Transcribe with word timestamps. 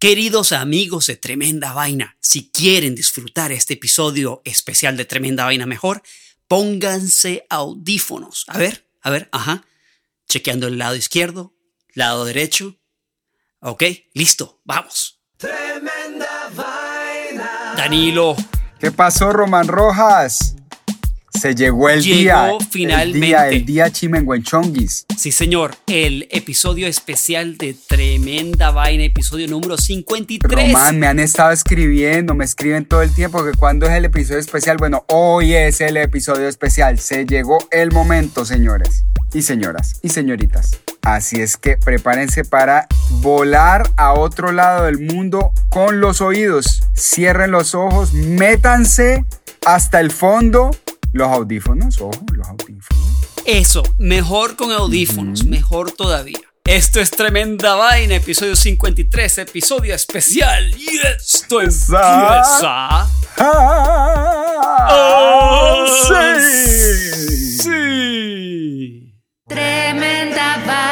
Queridos 0.00 0.52
amigos 0.52 1.08
de 1.08 1.16
Tremenda 1.16 1.74
Vaina, 1.74 2.16
si 2.20 2.50
quieren 2.50 2.94
disfrutar 2.94 3.52
este 3.52 3.74
episodio 3.74 4.40
especial 4.46 4.96
de 4.96 5.04
Tremenda 5.04 5.44
Vaina 5.44 5.66
mejor, 5.66 6.02
pónganse 6.48 7.44
audífonos. 7.50 8.46
A 8.48 8.56
ver, 8.56 8.88
a 9.02 9.10
ver, 9.10 9.28
ajá. 9.30 9.62
Chequeando 10.26 10.68
el 10.68 10.78
lado 10.78 10.96
izquierdo, 10.96 11.52
lado 11.92 12.24
derecho. 12.24 12.78
Ok, 13.60 13.82
listo, 14.14 14.62
vamos. 14.64 15.20
Tremenda 15.36 16.50
Vaina. 16.56 17.74
Danilo. 17.76 18.36
¿Qué 18.78 18.90
pasó, 18.92 19.34
Román 19.34 19.68
Rojas? 19.68 20.56
Se 21.38 21.54
llegó 21.54 21.88
el 21.88 22.02
Llegó 22.02 22.58
finalmente. 22.70 23.16
El 23.16 23.20
día, 23.20 23.48
el 23.48 23.64
día 23.64 23.90
Chimenguenchonguis. 23.90 25.06
Sí, 25.16 25.32
señor. 25.32 25.76
El 25.86 26.26
episodio 26.30 26.86
especial 26.86 27.56
de 27.56 27.74
Tremenda 27.74 28.70
Vaina, 28.70 29.04
episodio 29.04 29.46
número 29.48 29.76
53. 29.76 30.72
Román, 30.72 30.98
me 30.98 31.06
han 31.06 31.18
estado 31.18 31.52
escribiendo, 31.52 32.34
me 32.34 32.44
escriben 32.44 32.84
todo 32.84 33.02
el 33.02 33.12
tiempo 33.14 33.44
que 33.44 33.52
cuando 33.52 33.86
es 33.86 33.92
el 33.92 34.04
episodio 34.04 34.40
especial. 34.40 34.76
Bueno, 34.76 35.04
hoy 35.08 35.54
es 35.54 35.80
el 35.80 35.96
episodio 35.96 36.48
especial. 36.48 36.98
Se 36.98 37.24
llegó 37.24 37.58
el 37.70 37.90
momento, 37.92 38.44
señores 38.44 39.04
y 39.32 39.42
señoras 39.42 40.00
y 40.02 40.08
señoritas. 40.08 40.80
Así 41.02 41.40
es 41.40 41.56
que 41.56 41.76
prepárense 41.76 42.44
para 42.44 42.86
volar 43.22 43.88
a 43.96 44.12
otro 44.12 44.52
lado 44.52 44.84
del 44.84 44.98
mundo 44.98 45.52
con 45.70 46.00
los 46.00 46.20
oídos. 46.20 46.82
Cierren 46.96 47.50
los 47.50 47.74
ojos, 47.74 48.12
métanse 48.12 49.24
hasta 49.64 50.00
el 50.00 50.10
fondo 50.10 50.70
los 51.12 51.28
audífonos, 51.28 52.00
ojo, 52.00 52.24
los 52.32 52.46
audífonos. 52.48 53.04
Eso, 53.44 53.82
mejor 53.98 54.56
con 54.56 54.72
audífonos, 54.72 55.44
mejor 55.44 55.92
todavía. 55.92 56.38
Esto 56.64 57.00
es 57.00 57.10
Tremenda 57.10 57.74
Vaina, 57.74 58.16
episodio 58.16 58.54
53, 58.54 59.38
episodio 59.38 59.94
especial. 59.94 60.70
Y 60.78 60.98
esto 60.98 61.60
empieza. 61.60 63.08
¡Oh, 64.88 65.86
sí! 66.06 67.58
¡Sí! 67.62 69.14
Tremenda 69.48 70.62
Vaina. 70.66 70.89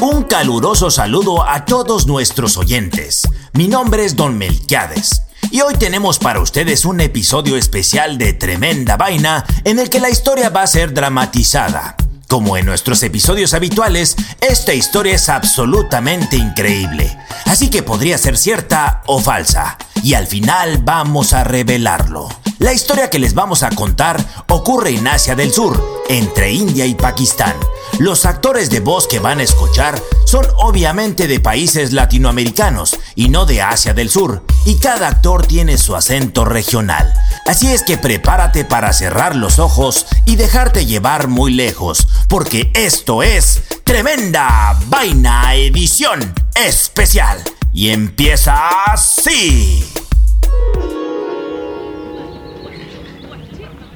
Un 0.00 0.24
caluroso 0.24 0.90
saludo 0.90 1.42
a 1.42 1.64
todos 1.64 2.06
nuestros 2.06 2.56
oyentes. 2.56 3.28
Mi 3.52 3.68
nombre 3.68 4.04
es 4.04 4.16
Don 4.16 4.36
Melquiades. 4.36 5.22
Y 5.50 5.60
hoy 5.60 5.74
tenemos 5.74 6.18
para 6.18 6.40
ustedes 6.40 6.84
un 6.84 7.00
episodio 7.00 7.56
especial 7.56 8.18
de 8.18 8.32
Tremenda 8.32 8.96
Vaina 8.96 9.44
en 9.64 9.78
el 9.78 9.88
que 9.90 10.00
la 10.00 10.10
historia 10.10 10.50
va 10.50 10.62
a 10.62 10.66
ser 10.66 10.92
dramatizada. 10.92 11.96
Como 12.34 12.56
en 12.56 12.66
nuestros 12.66 13.00
episodios 13.04 13.54
habituales, 13.54 14.16
esta 14.40 14.74
historia 14.74 15.14
es 15.14 15.28
absolutamente 15.28 16.34
increíble, 16.34 17.16
así 17.44 17.70
que 17.70 17.84
podría 17.84 18.18
ser 18.18 18.36
cierta 18.36 19.04
o 19.06 19.20
falsa, 19.20 19.78
y 20.02 20.14
al 20.14 20.26
final 20.26 20.78
vamos 20.78 21.32
a 21.32 21.44
revelarlo. 21.44 22.28
La 22.58 22.72
historia 22.72 23.08
que 23.08 23.20
les 23.20 23.34
vamos 23.34 23.62
a 23.62 23.70
contar 23.70 24.18
ocurre 24.48 24.90
en 24.96 25.06
Asia 25.06 25.36
del 25.36 25.52
Sur, 25.52 26.02
entre 26.08 26.50
India 26.50 26.84
y 26.86 26.96
Pakistán. 26.96 27.54
Los 27.98 28.26
actores 28.26 28.70
de 28.70 28.80
voz 28.80 29.06
que 29.06 29.20
van 29.20 29.38
a 29.38 29.44
escuchar 29.44 30.02
son 30.24 30.44
obviamente 30.56 31.28
de 31.28 31.38
países 31.38 31.92
latinoamericanos 31.92 32.98
y 33.14 33.28
no 33.28 33.46
de 33.46 33.62
Asia 33.62 33.94
del 33.94 34.10
Sur, 34.10 34.44
y 34.66 34.78
cada 34.78 35.06
actor 35.06 35.46
tiene 35.46 35.78
su 35.78 35.94
acento 35.94 36.44
regional. 36.44 37.12
Así 37.46 37.72
es 37.72 37.82
que 37.82 37.96
prepárate 37.96 38.64
para 38.64 38.92
cerrar 38.92 39.36
los 39.36 39.60
ojos 39.60 40.06
y 40.26 40.34
dejarte 40.34 40.86
llevar 40.86 41.28
muy 41.28 41.52
lejos, 41.52 42.08
porque 42.28 42.72
esto 42.74 43.22
es 43.22 43.62
Tremenda 43.84 44.76
Vaina 44.86 45.54
Edición 45.54 46.34
Especial. 46.54 47.42
Y 47.72 47.90
empieza 47.90 48.84
así. 48.86 49.84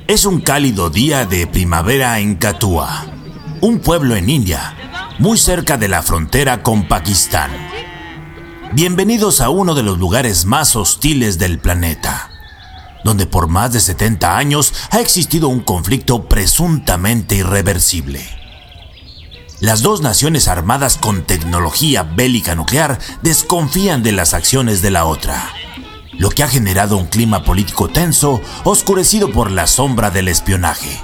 Es 0.06 0.24
un 0.24 0.40
cálido 0.40 0.88
día 0.88 1.26
de 1.26 1.46
primavera 1.46 2.18
en 2.18 2.36
Katua, 2.36 3.06
un 3.60 3.80
pueblo 3.80 4.16
en 4.16 4.28
India, 4.28 4.76
muy 5.18 5.38
cerca 5.38 5.76
de 5.76 5.88
la 5.88 6.02
frontera 6.02 6.62
con 6.62 6.86
Pakistán. 6.86 7.50
Bienvenidos 8.72 9.40
a 9.40 9.48
uno 9.48 9.74
de 9.74 9.82
los 9.82 9.98
lugares 9.98 10.44
más 10.44 10.76
hostiles 10.76 11.38
del 11.38 11.58
planeta, 11.58 12.30
donde 13.04 13.26
por 13.26 13.48
más 13.48 13.72
de 13.72 13.80
70 13.80 14.36
años 14.36 14.72
ha 14.90 15.00
existido 15.00 15.48
un 15.48 15.60
conflicto 15.60 16.28
presuntamente 16.28 17.36
irreversible. 17.36 18.24
Las 19.60 19.82
dos 19.82 20.02
naciones 20.02 20.46
armadas 20.46 20.96
con 20.96 21.22
tecnología 21.22 22.04
bélica 22.04 22.54
nuclear 22.54 22.98
desconfían 23.22 24.02
de 24.02 24.12
las 24.12 24.34
acciones 24.34 24.82
de 24.82 24.90
la 24.90 25.04
otra 25.04 25.52
lo 26.18 26.30
que 26.30 26.42
ha 26.42 26.48
generado 26.48 26.96
un 26.96 27.06
clima 27.06 27.44
político 27.44 27.88
tenso, 27.88 28.40
oscurecido 28.64 29.30
por 29.30 29.52
la 29.52 29.68
sombra 29.68 30.10
del 30.10 30.26
espionaje. 30.26 31.00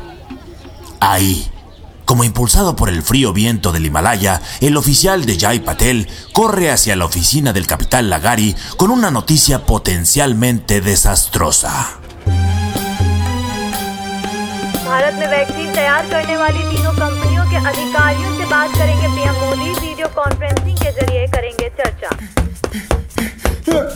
Ahí, 0.99 1.49
como 2.06 2.24
impulsado 2.24 2.76
por 2.76 2.90
el 2.90 3.04
frío 3.04 3.34
viento 3.34 3.72
del 3.72 3.86
Himalaya, 3.86 4.42
el 4.62 4.78
oficial 4.78 5.26
de 5.26 5.38
Jai 5.40 5.60
Patel 5.60 6.08
corre 6.34 6.72
hacia 6.72 6.96
la 6.96 7.06
oficina 7.06 7.54
del 7.54 7.68
capitán 7.68 8.10
Lagari 8.10 8.56
con 8.78 8.90
una 8.90 9.12
noticia 9.12 9.66
potencialmente 9.66 10.82
desastrosa. 10.82 12.00
Bharat 14.90 15.14
में 15.20 15.28
वैक्सीन 15.28 15.70
तैयार 15.74 16.10
करने 16.10 16.38
वाली 16.38 16.64
तीनों 16.70 16.94
कंपनियों 16.94 17.46
के 17.52 17.58
अधिकारियों 17.72 18.32
से 18.38 18.46
बात 18.56 18.72
करेंगे 18.80 19.08
पीएम 19.08 19.36
मोदी 19.46 19.70
वीडियो 19.86 20.08
कॉन्फ्रेंसिंग 20.18 20.78
के 20.78 20.92
जरिए 21.00 21.28
करेंगे 21.38 21.70
चर्चा 21.80 22.10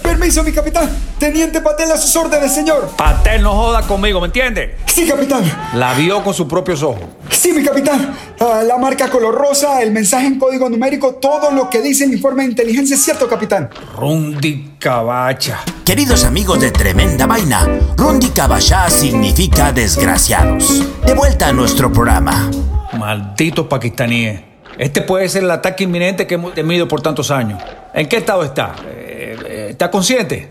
Permiso, 0.03 0.43
mi 0.43 0.51
capitán. 0.51 0.89
Teniente 1.19 1.59
Patel 1.59 1.91
a 1.91 1.97
sus 1.97 2.15
órdenes, 2.15 2.53
señor. 2.53 2.91
Patel 2.95 3.41
no 3.41 3.53
joda 3.53 3.81
conmigo, 3.87 4.21
¿me 4.21 4.27
entiende? 4.27 4.77
Sí, 4.85 5.07
capitán. 5.07 5.43
La 5.73 5.93
vio 5.95 6.23
con 6.23 6.33
sus 6.33 6.47
propios 6.47 6.83
ojos. 6.83 7.03
Sí, 7.38 7.52
mi 7.52 7.62
capitán. 7.62 8.16
Ah, 8.40 8.64
la 8.66 8.78
marca 8.78 9.08
color 9.08 9.32
rosa, 9.32 9.80
el 9.80 9.92
mensaje 9.92 10.26
en 10.26 10.40
código 10.40 10.68
numérico, 10.68 11.14
todo 11.14 11.52
lo 11.52 11.70
que 11.70 11.80
dice 11.80 12.02
el 12.02 12.12
informe 12.12 12.42
de 12.42 12.50
inteligencia 12.50 12.96
es 12.96 13.04
cierto, 13.04 13.28
capitán. 13.28 13.70
Rundi 13.94 14.72
Cabacha. 14.80 15.60
Queridos 15.84 16.24
amigos 16.24 16.60
de 16.60 16.72
Tremenda 16.72 17.26
Vaina, 17.26 17.64
Rundi 17.96 18.30
Kabasha 18.30 18.90
significa 18.90 19.70
desgraciados. 19.70 20.84
De 21.06 21.14
vuelta 21.14 21.46
a 21.46 21.52
nuestro 21.52 21.92
programa. 21.92 22.50
Malditos 22.98 23.68
pakistaníes. 23.68 24.40
Este 24.76 25.02
puede 25.02 25.28
ser 25.28 25.44
el 25.44 25.52
ataque 25.52 25.84
inminente 25.84 26.26
que 26.26 26.34
hemos 26.34 26.54
temido 26.54 26.88
por 26.88 27.02
tantos 27.02 27.30
años. 27.30 27.62
¿En 27.94 28.08
qué 28.08 28.16
estado 28.16 28.42
está? 28.42 28.74
Eh, 28.84 29.36
eh, 29.46 29.66
¿Está 29.70 29.92
consciente? 29.92 30.48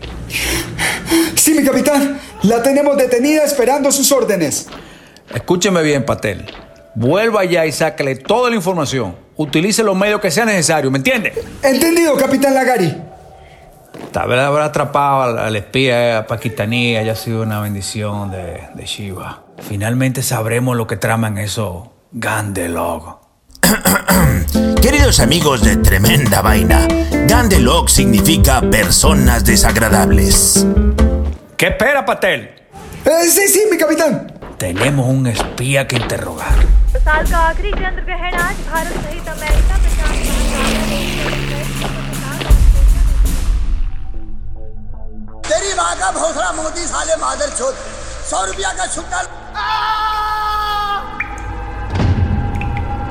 Sí, 1.34 1.52
mi 1.52 1.62
capitán. 1.62 2.18
La 2.44 2.62
tenemos 2.62 2.96
detenida 2.96 3.44
esperando 3.44 3.92
sus 3.92 4.10
órdenes. 4.10 4.68
Escúcheme 5.34 5.82
bien, 5.82 6.06
Patel. 6.06 6.46
Vuelva 6.98 7.42
allá 7.42 7.64
y 7.64 7.70
sácale 7.70 8.16
toda 8.16 8.50
la 8.50 8.56
información. 8.56 9.14
Utilice 9.36 9.84
los 9.84 9.96
medios 9.96 10.20
que 10.20 10.32
sea 10.32 10.44
necesario, 10.44 10.90
¿me 10.90 10.98
entiende? 10.98 11.32
Entendido, 11.62 12.16
capitán 12.16 12.54
Lagari. 12.54 12.92
Tal 14.10 14.28
vez 14.28 14.40
haber 14.40 14.62
atrapado 14.62 15.22
al, 15.22 15.38
al 15.38 15.54
espía 15.54 16.26
pakistaní 16.26 16.96
haya 16.96 17.14
sido 17.14 17.44
una 17.44 17.60
bendición 17.60 18.32
de, 18.32 18.64
de 18.74 18.84
Shiva. 18.84 19.44
Finalmente 19.58 20.24
sabremos 20.24 20.76
lo 20.76 20.88
que 20.88 20.96
traman 20.96 21.38
esos 21.38 21.84
Gandelog. 22.10 23.20
Queridos 24.82 25.20
amigos 25.20 25.62
de 25.62 25.76
Tremenda 25.76 26.42
Vaina, 26.42 26.88
Gandelog 27.28 27.90
significa 27.90 28.60
personas 28.60 29.44
desagradables. 29.44 30.66
¿Qué 31.56 31.68
espera, 31.68 32.04
Patel? 32.04 32.50
Eh, 33.04 33.28
sí, 33.28 33.46
sí, 33.46 33.62
mi 33.70 33.78
capitán. 33.78 34.32
Tenemos 34.58 35.06
un 35.06 35.28
espía 35.28 35.86
que 35.86 35.94
interrogar. 35.94 36.77
साल 37.07 37.25
का 37.31 37.37
आखिरी 37.37 37.71
चंद्र 37.71 38.01
ग्रहण 38.05 38.35
आज 38.39 38.59
भारत 38.67 38.93
सहित 39.03 39.27
अमेरिका 39.29 39.77
प्रशांत 39.83 40.17
तेरी 45.47 45.73
माँ 45.77 45.95
का 45.99 46.11
भोसड़ा 46.19 46.51
मोदी 46.61 46.85
साले 46.87 47.15
मादर 47.21 47.49
चोद 47.57 47.75
सौ 48.29 48.43
रुपया 48.51 48.73
का 48.79 48.85
छुट्टा 48.95 49.21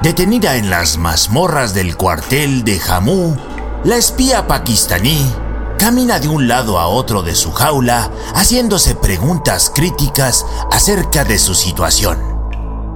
Detenida 0.02 0.56
en 0.56 0.68
las 0.68 0.96
mazmorras 0.98 1.74
del 1.74 1.96
cuartel 1.96 2.64
de 2.64 2.80
Jammu, 2.80 3.36
la 3.84 3.94
espía 3.96 4.48
pakistaní 4.48 5.32
camina 5.78 6.18
de 6.18 6.26
un 6.26 6.48
lado 6.48 6.80
a 6.80 6.88
otro 6.88 7.22
de 7.22 7.36
su 7.36 7.52
jaula 7.52 8.10
haciéndose 8.34 8.96
preguntas 8.96 9.70
críticas 9.72 10.44
acerca 10.72 11.22
de 11.22 11.38
su 11.38 11.54
situación. 11.54 12.18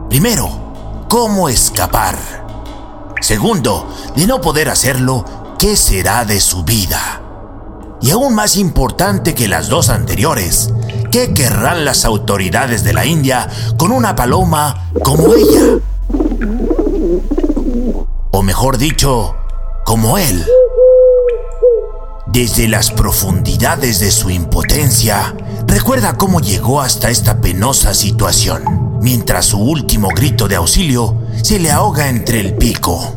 Primero, 0.08 0.59
¿cómo 1.11 1.49
escapar? 1.49 2.15
Segundo, 3.19 3.85
de 4.15 4.25
no 4.27 4.39
poder 4.39 4.69
hacerlo, 4.69 5.25
¿qué 5.59 5.75
será 5.75 6.23
de 6.23 6.39
su 6.39 6.63
vida? 6.63 7.21
Y 8.01 8.11
aún 8.11 8.33
más 8.33 8.55
importante 8.55 9.35
que 9.35 9.49
las 9.49 9.67
dos 9.67 9.89
anteriores, 9.89 10.73
¿qué 11.11 11.33
querrán 11.33 11.83
las 11.83 12.05
autoridades 12.05 12.85
de 12.85 12.93
la 12.93 13.05
India 13.05 13.49
con 13.75 13.91
una 13.91 14.15
paloma 14.15 14.89
como 15.03 15.33
ella? 15.33 15.79
O 18.31 18.41
mejor 18.41 18.77
dicho, 18.77 19.35
como 19.85 20.17
él. 20.17 20.45
Desde 22.27 22.69
las 22.69 22.89
profundidades 22.89 23.99
de 23.99 24.11
su 24.11 24.29
impotencia, 24.29 25.35
recuerda 25.71 26.17
cómo 26.17 26.41
llegó 26.41 26.81
hasta 26.81 27.09
esta 27.09 27.39
penosa 27.39 27.93
situación, 27.93 28.99
mientras 29.01 29.45
su 29.47 29.57
último 29.57 30.09
grito 30.09 30.49
de 30.49 30.57
auxilio 30.57 31.17
se 31.41 31.59
le 31.59 31.71
ahoga 31.71 32.09
entre 32.09 32.41
el 32.41 32.55
pico. 32.55 33.15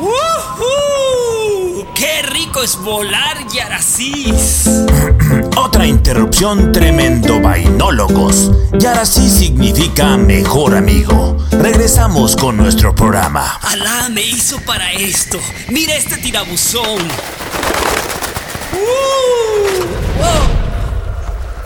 ¡Woohoo! 0.00 1.84
¡Qué 1.96 2.22
rico 2.22 2.62
es 2.62 2.78
volar, 2.78 3.44
Yaracis! 3.52 4.70
Otra 5.64 5.86
interrupción 5.86 6.72
tremendo 6.72 7.40
vainólogos. 7.40 8.52
Y 8.78 8.84
ahora 8.84 9.06
sí 9.06 9.30
significa 9.30 10.18
mejor 10.18 10.76
amigo. 10.76 11.38
Regresamos 11.52 12.36
con 12.36 12.58
nuestro 12.58 12.94
programa. 12.94 13.58
Alá 13.62 14.10
me 14.10 14.20
hizo 14.20 14.60
para 14.66 14.92
esto. 14.92 15.40
Mira 15.70 15.96
este 15.96 16.18
tirabuzón. 16.18 16.98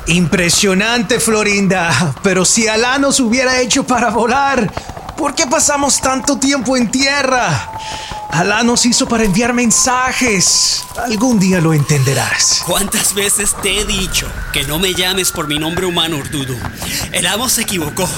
Impresionante, 0.06 1.18
Florinda. 1.18 2.14
Pero 2.22 2.44
si 2.44 2.68
Alá 2.68 2.98
nos 2.98 3.18
hubiera 3.18 3.60
hecho 3.60 3.82
para 3.82 4.10
volar, 4.10 4.72
¿por 5.16 5.34
qué 5.34 5.48
pasamos 5.48 6.00
tanto 6.00 6.38
tiempo 6.38 6.76
en 6.76 6.88
tierra? 6.88 7.72
Alá 8.30 8.62
nos 8.62 8.84
hizo 8.84 9.08
para 9.08 9.24
enviar 9.24 9.54
mensajes. 9.54 10.84
Algún 11.02 11.38
día 11.38 11.60
lo 11.60 11.72
entenderás. 11.72 12.62
¿Cuántas 12.66 13.14
veces 13.14 13.56
te 13.62 13.80
he 13.80 13.84
dicho 13.86 14.30
que 14.52 14.64
no 14.64 14.78
me 14.78 14.92
llames 14.92 15.32
por 15.32 15.48
mi 15.48 15.58
nombre 15.58 15.86
humano, 15.86 16.18
Urdudu? 16.18 16.56
El 17.12 17.26
amo 17.26 17.48
se 17.48 17.62
equivocó. 17.62 18.08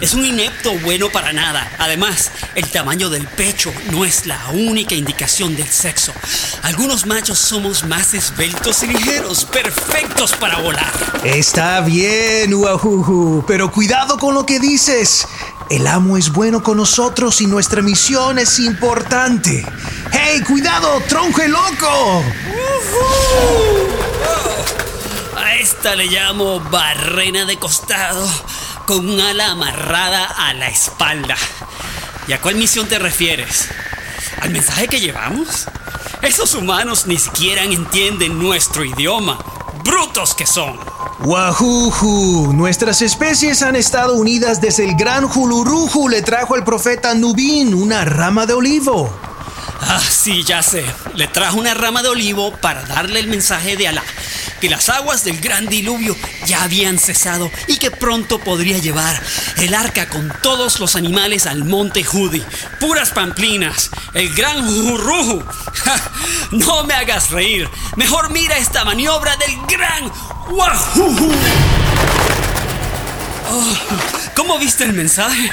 Es 0.00 0.12
un 0.12 0.24
inepto 0.24 0.72
bueno 0.80 1.08
para 1.08 1.32
nada. 1.32 1.70
Además, 1.78 2.30
el 2.54 2.68
tamaño 2.68 3.08
del 3.08 3.26
pecho 3.26 3.72
no 3.90 4.04
es 4.04 4.26
la 4.26 4.38
única 4.52 4.94
indicación 4.94 5.56
del 5.56 5.68
sexo. 5.68 6.12
Algunos 6.62 7.06
machos 7.06 7.38
somos 7.38 7.84
más 7.84 8.12
esbeltos 8.12 8.82
y 8.82 8.88
ligeros, 8.88 9.46
perfectos 9.46 10.32
para 10.32 10.58
volar. 10.58 10.92
Está 11.24 11.80
bien, 11.80 12.52
Uajuju, 12.52 13.44
pero 13.46 13.72
cuidado 13.72 14.18
con 14.18 14.34
lo 14.34 14.44
que 14.44 14.60
dices. 14.60 15.26
El 15.70 15.86
amo 15.86 16.16
es 16.16 16.30
bueno 16.32 16.62
con 16.62 16.76
nosotros 16.76 17.40
y 17.40 17.46
nuestra 17.46 17.80
misión 17.80 18.38
es 18.38 18.58
importante. 18.58 19.64
¡Hey, 20.12 20.42
cuidado, 20.46 21.00
tronje 21.08 21.48
loco! 21.48 22.22
A 25.36 25.54
esta 25.56 25.96
le 25.96 26.06
llamo 26.06 26.60
barrena 26.60 27.46
de 27.46 27.58
costado 27.58 28.28
con 28.86 29.08
un 29.08 29.20
ala 29.20 29.52
amarrada 29.52 30.26
a 30.26 30.52
la 30.52 30.68
espalda. 30.68 31.36
¿Y 32.28 32.32
a 32.32 32.40
cuál 32.40 32.56
misión 32.56 32.86
te 32.86 32.98
refieres? 32.98 33.68
¿Al 34.40 34.50
mensaje 34.50 34.86
que 34.86 35.00
llevamos? 35.00 35.66
Esos 36.20 36.54
humanos 36.54 37.06
ni 37.06 37.18
siquiera 37.18 37.62
entienden 37.64 38.38
nuestro 38.38 38.84
idioma. 38.84 39.38
¡Brutos 39.84 40.34
que 40.34 40.46
son! 40.46 40.78
Wajuju, 41.20 42.54
nuestras 42.54 43.02
especies 43.02 43.62
han 43.62 43.76
estado 43.76 44.14
unidas 44.14 44.60
desde 44.60 44.84
el 44.84 44.96
gran 44.96 45.28
Juluruju 45.28 46.08
le 46.08 46.22
trajo 46.22 46.54
al 46.54 46.64
profeta 46.64 47.14
Nubín 47.14 47.74
una 47.74 48.04
rama 48.06 48.46
de 48.46 48.54
olivo. 48.54 49.10
Ah, 49.82 50.00
sí, 50.00 50.42
ya 50.42 50.62
sé. 50.62 50.84
Le 51.14 51.28
trajo 51.28 51.58
una 51.58 51.74
rama 51.74 52.02
de 52.02 52.08
olivo 52.08 52.52
para 52.62 52.82
darle 52.86 53.20
el 53.20 53.28
mensaje 53.28 53.76
de 53.76 53.88
Alá, 53.88 54.02
que 54.64 54.70
las 54.70 54.88
aguas 54.88 55.24
del 55.24 55.42
gran 55.42 55.66
diluvio 55.66 56.16
ya 56.46 56.62
habían 56.62 56.98
cesado 56.98 57.50
y 57.66 57.76
que 57.76 57.90
pronto 57.90 58.38
podría 58.38 58.78
llevar 58.78 59.22
el 59.58 59.74
arca 59.74 60.08
con 60.08 60.32
todos 60.42 60.80
los 60.80 60.96
animales 60.96 61.44
al 61.44 61.66
monte 61.66 62.02
Judi. 62.02 62.42
Puras 62.80 63.10
pamplinas, 63.10 63.90
el 64.14 64.34
gran 64.34 64.66
Jurruju. 64.66 65.44
No 66.52 66.84
me 66.84 66.94
hagas 66.94 67.30
reír. 67.30 67.68
Mejor 67.96 68.30
mira 68.30 68.56
esta 68.56 68.86
maniobra 68.86 69.36
del 69.36 69.54
gran 69.66 70.10
Wajuju. 70.48 71.32
Oh, 73.50 73.76
¿Cómo 74.34 74.58
viste 74.58 74.84
el 74.84 74.94
mensaje? 74.94 75.50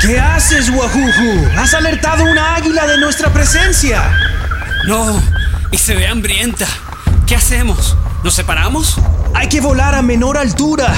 ¿Qué 0.00 0.18
haces, 0.18 0.70
Wajuju? 0.70 1.56
Has 1.56 1.72
alertado 1.72 2.24
una 2.24 2.56
águila 2.56 2.84
de 2.84 2.98
nuestra 2.98 3.32
presencia. 3.32 4.12
No, 4.88 5.22
y 5.70 5.78
se 5.78 5.94
ve 5.94 6.08
hambrienta. 6.08 6.66
¿Qué 7.26 7.36
hacemos? 7.36 7.96
¿Nos 8.22 8.34
separamos? 8.34 8.96
Hay 9.34 9.48
que 9.48 9.60
volar 9.60 9.94
a 9.94 10.02
menor 10.02 10.36
altura. 10.36 10.92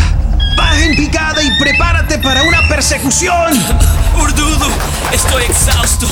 Baja 0.57 0.85
en 0.85 0.97
picada 0.97 1.43
y 1.43 1.51
prepárate 1.59 2.19
para 2.19 2.43
una 2.43 2.67
persecución. 2.69 3.53
Urdudu, 4.21 4.67
estoy 5.13 5.45
exhausto. 5.45 6.07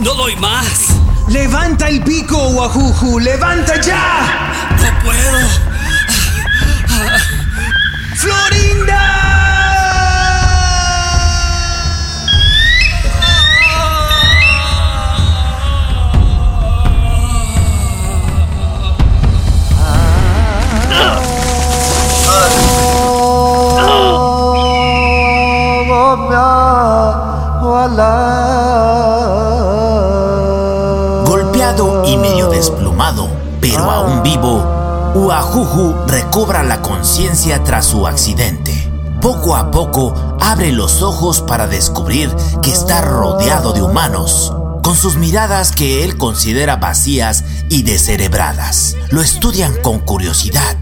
No 0.00 0.14
doy 0.14 0.36
más. 0.36 0.88
Levanta 1.28 1.88
el 1.88 2.02
pico, 2.02 2.36
Wajuju. 2.36 3.20
Levanta 3.20 3.80
ya. 3.80 4.31
Uajuju 35.14 36.06
recobra 36.06 36.62
la 36.62 36.80
conciencia 36.80 37.62
tras 37.62 37.84
su 37.84 38.06
accidente. 38.06 38.90
Poco 39.20 39.54
a 39.54 39.70
poco 39.70 40.14
abre 40.40 40.72
los 40.72 41.02
ojos 41.02 41.42
para 41.42 41.66
descubrir 41.66 42.34
que 42.62 42.72
está 42.72 43.02
rodeado 43.02 43.74
de 43.74 43.82
humanos, 43.82 44.54
con 44.82 44.96
sus 44.96 45.16
miradas 45.16 45.72
que 45.72 46.02
él 46.02 46.16
considera 46.16 46.76
vacías 46.76 47.44
y 47.68 47.82
descerebradas. 47.82 48.96
Lo 49.10 49.20
estudian 49.20 49.74
con 49.82 49.98
curiosidad. 49.98 50.78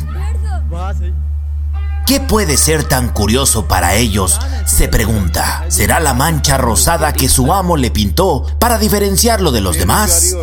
¿Qué 2.11 2.19
puede 2.19 2.57
ser 2.57 2.83
tan 2.83 3.11
curioso 3.11 3.69
para 3.69 3.95
ellos? 3.95 4.37
Se 4.67 4.89
pregunta. 4.89 5.65
¿Será 5.69 6.01
la 6.01 6.13
mancha 6.13 6.59
rosada 6.59 7.13
que 7.13 7.29
su 7.29 7.53
amo 7.53 7.77
le 7.77 7.93
pintó 7.93 8.45
para 8.59 8.79
diferenciarlo 8.79 9.53
de 9.53 9.61
los 9.61 9.79
demás? 9.79 10.35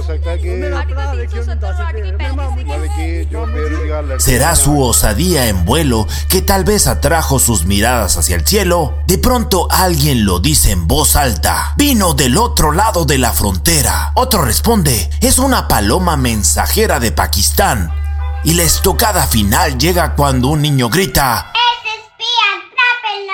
¿Será 4.17 4.55
su 4.55 4.81
osadía 4.81 5.49
en 5.49 5.65
vuelo 5.65 6.07
que 6.29 6.41
tal 6.41 6.63
vez 6.63 6.87
atrajo 6.87 7.37
sus 7.37 7.65
miradas 7.65 8.15
hacia 8.15 8.37
el 8.37 8.47
cielo? 8.47 8.93
De 9.05 9.17
pronto 9.17 9.67
alguien 9.69 10.23
lo 10.23 10.39
dice 10.39 10.71
en 10.71 10.87
voz 10.87 11.17
alta. 11.17 11.73
Vino 11.75 12.13
del 12.13 12.37
otro 12.37 12.71
lado 12.71 13.03
de 13.03 13.17
la 13.17 13.33
frontera. 13.33 14.13
Otro 14.15 14.41
responde. 14.41 15.09
Es 15.19 15.37
una 15.37 15.67
paloma 15.67 16.15
mensajera 16.15 17.01
de 17.01 17.11
Pakistán. 17.11 18.06
Y 18.47 18.53
la 18.53 18.63
estocada 18.63 19.27
final 19.27 19.77
llega 19.77 20.15
cuando 20.15 20.47
un 20.47 20.61
niño 20.61 20.89
grita. 20.89 21.51
¡Es 21.53 21.99
espía! 21.99 22.47
¡Atrápenlo! 22.55 23.33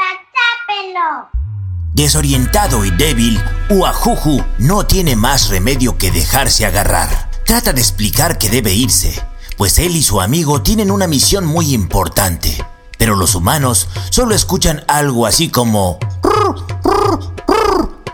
¡Atrápenlo! 1.21 1.29
Desorientado 1.93 2.83
y 2.83 2.89
débil, 2.89 3.39
Uajuju 3.69 4.43
no 4.57 4.87
tiene 4.87 5.15
más 5.15 5.49
remedio 5.49 5.99
que 5.99 6.09
dejarse 6.09 6.65
agarrar. 6.65 7.29
Trata 7.45 7.73
de 7.73 7.81
explicar 7.81 8.39
que 8.39 8.49
debe 8.49 8.73
irse, 8.73 9.23
pues 9.55 9.77
él 9.77 9.95
y 9.95 10.01
su 10.01 10.19
amigo 10.19 10.63
tienen 10.63 10.89
una 10.89 11.05
misión 11.05 11.45
muy 11.45 11.75
importante. 11.75 12.65
Pero 12.97 13.15
los 13.15 13.35
humanos 13.35 13.89
solo 14.09 14.33
escuchan 14.33 14.83
algo 14.87 15.27
así 15.27 15.49
como... 15.49 15.99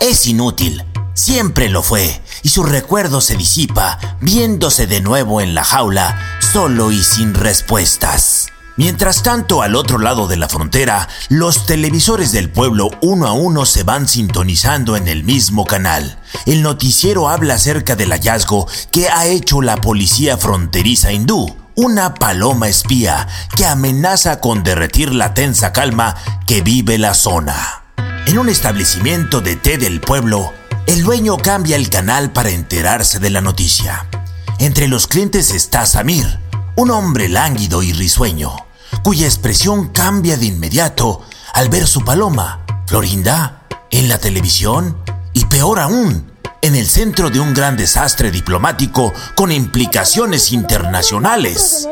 Es 0.01 0.27
inútil, 0.27 0.84
siempre 1.13 1.70
lo 1.70 1.82
fue, 1.82 2.22
y 2.44 2.50
su 2.50 2.63
recuerdo 2.63 3.22
se 3.22 3.38
disipa 3.38 4.18
viéndose 4.20 4.86
de 4.86 5.00
nuevo 5.00 5.39
en 5.39 5.56
la 5.56 5.63
jaula, 5.63 6.38
solo 6.51 6.91
y 6.91 7.03
sin 7.03 7.36
respuestas. 7.36 8.48
Mientras 8.75 9.22
tanto, 9.22 9.62
al 9.62 9.75
otro 9.75 10.00
lado 10.00 10.27
de 10.27 10.36
la 10.36 10.50
frontera, 10.50 11.08
los 11.27 11.68
televisores 11.68 12.32
del 12.32 12.50
pueblo 12.50 12.89
uno 13.01 13.27
a 13.27 13.34
uno 13.34 13.68
se 13.68 13.84
van 13.84 14.08
sintonizando 14.08 14.96
en 14.96 15.08
el 15.08 15.24
mismo 15.24 15.65
canal. 15.65 16.18
El 16.48 16.63
noticiero 16.63 17.29
habla 17.29 17.56
acerca 17.56 17.96
del 17.96 18.12
hallazgo 18.12 18.68
que 18.91 19.10
ha 19.10 19.27
hecho 19.27 19.62
la 19.62 19.77
policía 19.77 20.38
fronteriza 20.38 21.12
hindú. 21.12 21.56
una 21.75 22.15
paloma 22.15 22.68
espía 22.68 23.27
que 23.56 23.65
amenaza 23.65 24.41
con 24.41 24.63
derretir 24.63 25.13
la 25.13 25.34
tensa 25.34 25.72
calma 25.72 26.15
que 26.48 26.62
vive 26.62 26.98
la 26.98 27.13
zona. 27.13 27.84
En 28.25 28.38
un 28.38 28.50
establecimiento 28.50 29.39
de 29.39 29.56
té 29.56 29.77
del 29.77 30.01
pueblo, 30.01 30.51
el 30.88 31.03
dueño 31.03 31.38
cambia 31.38 31.75
el 31.75 31.89
canal 31.89 32.32
para 32.32 32.50
enterarse 32.50 33.20
de 33.20 33.29
la 33.29 33.39
noticia. 33.39 34.08
Entre 34.59 34.89
los 34.89 35.07
clientes 35.07 35.51
está 35.51 35.85
Samir, 35.85 36.25
un 36.75 36.91
hombre 36.91 37.29
lánguido 37.29 37.81
y 37.81 37.93
risueño, 37.93 38.53
cuya 39.03 39.25
expresión 39.25 39.87
cambia 39.87 40.35
de 40.35 40.47
inmediato 40.47 41.21
al 41.53 41.69
ver 41.69 41.87
su 41.87 42.03
paloma, 42.03 42.65
Florinda, 42.85 43.63
en 43.89 44.09
la 44.09 44.17
televisión 44.17 44.97
y 45.31 45.45
peor 45.45 45.79
aún, 45.79 46.29
en 46.61 46.75
el 46.75 46.87
centro 46.87 47.29
de 47.29 47.39
un 47.39 47.53
gran 47.53 47.77
desastre 47.77 48.31
diplomático 48.31 49.13
con 49.33 49.49
implicaciones 49.49 50.51
internacionales. 50.51 51.87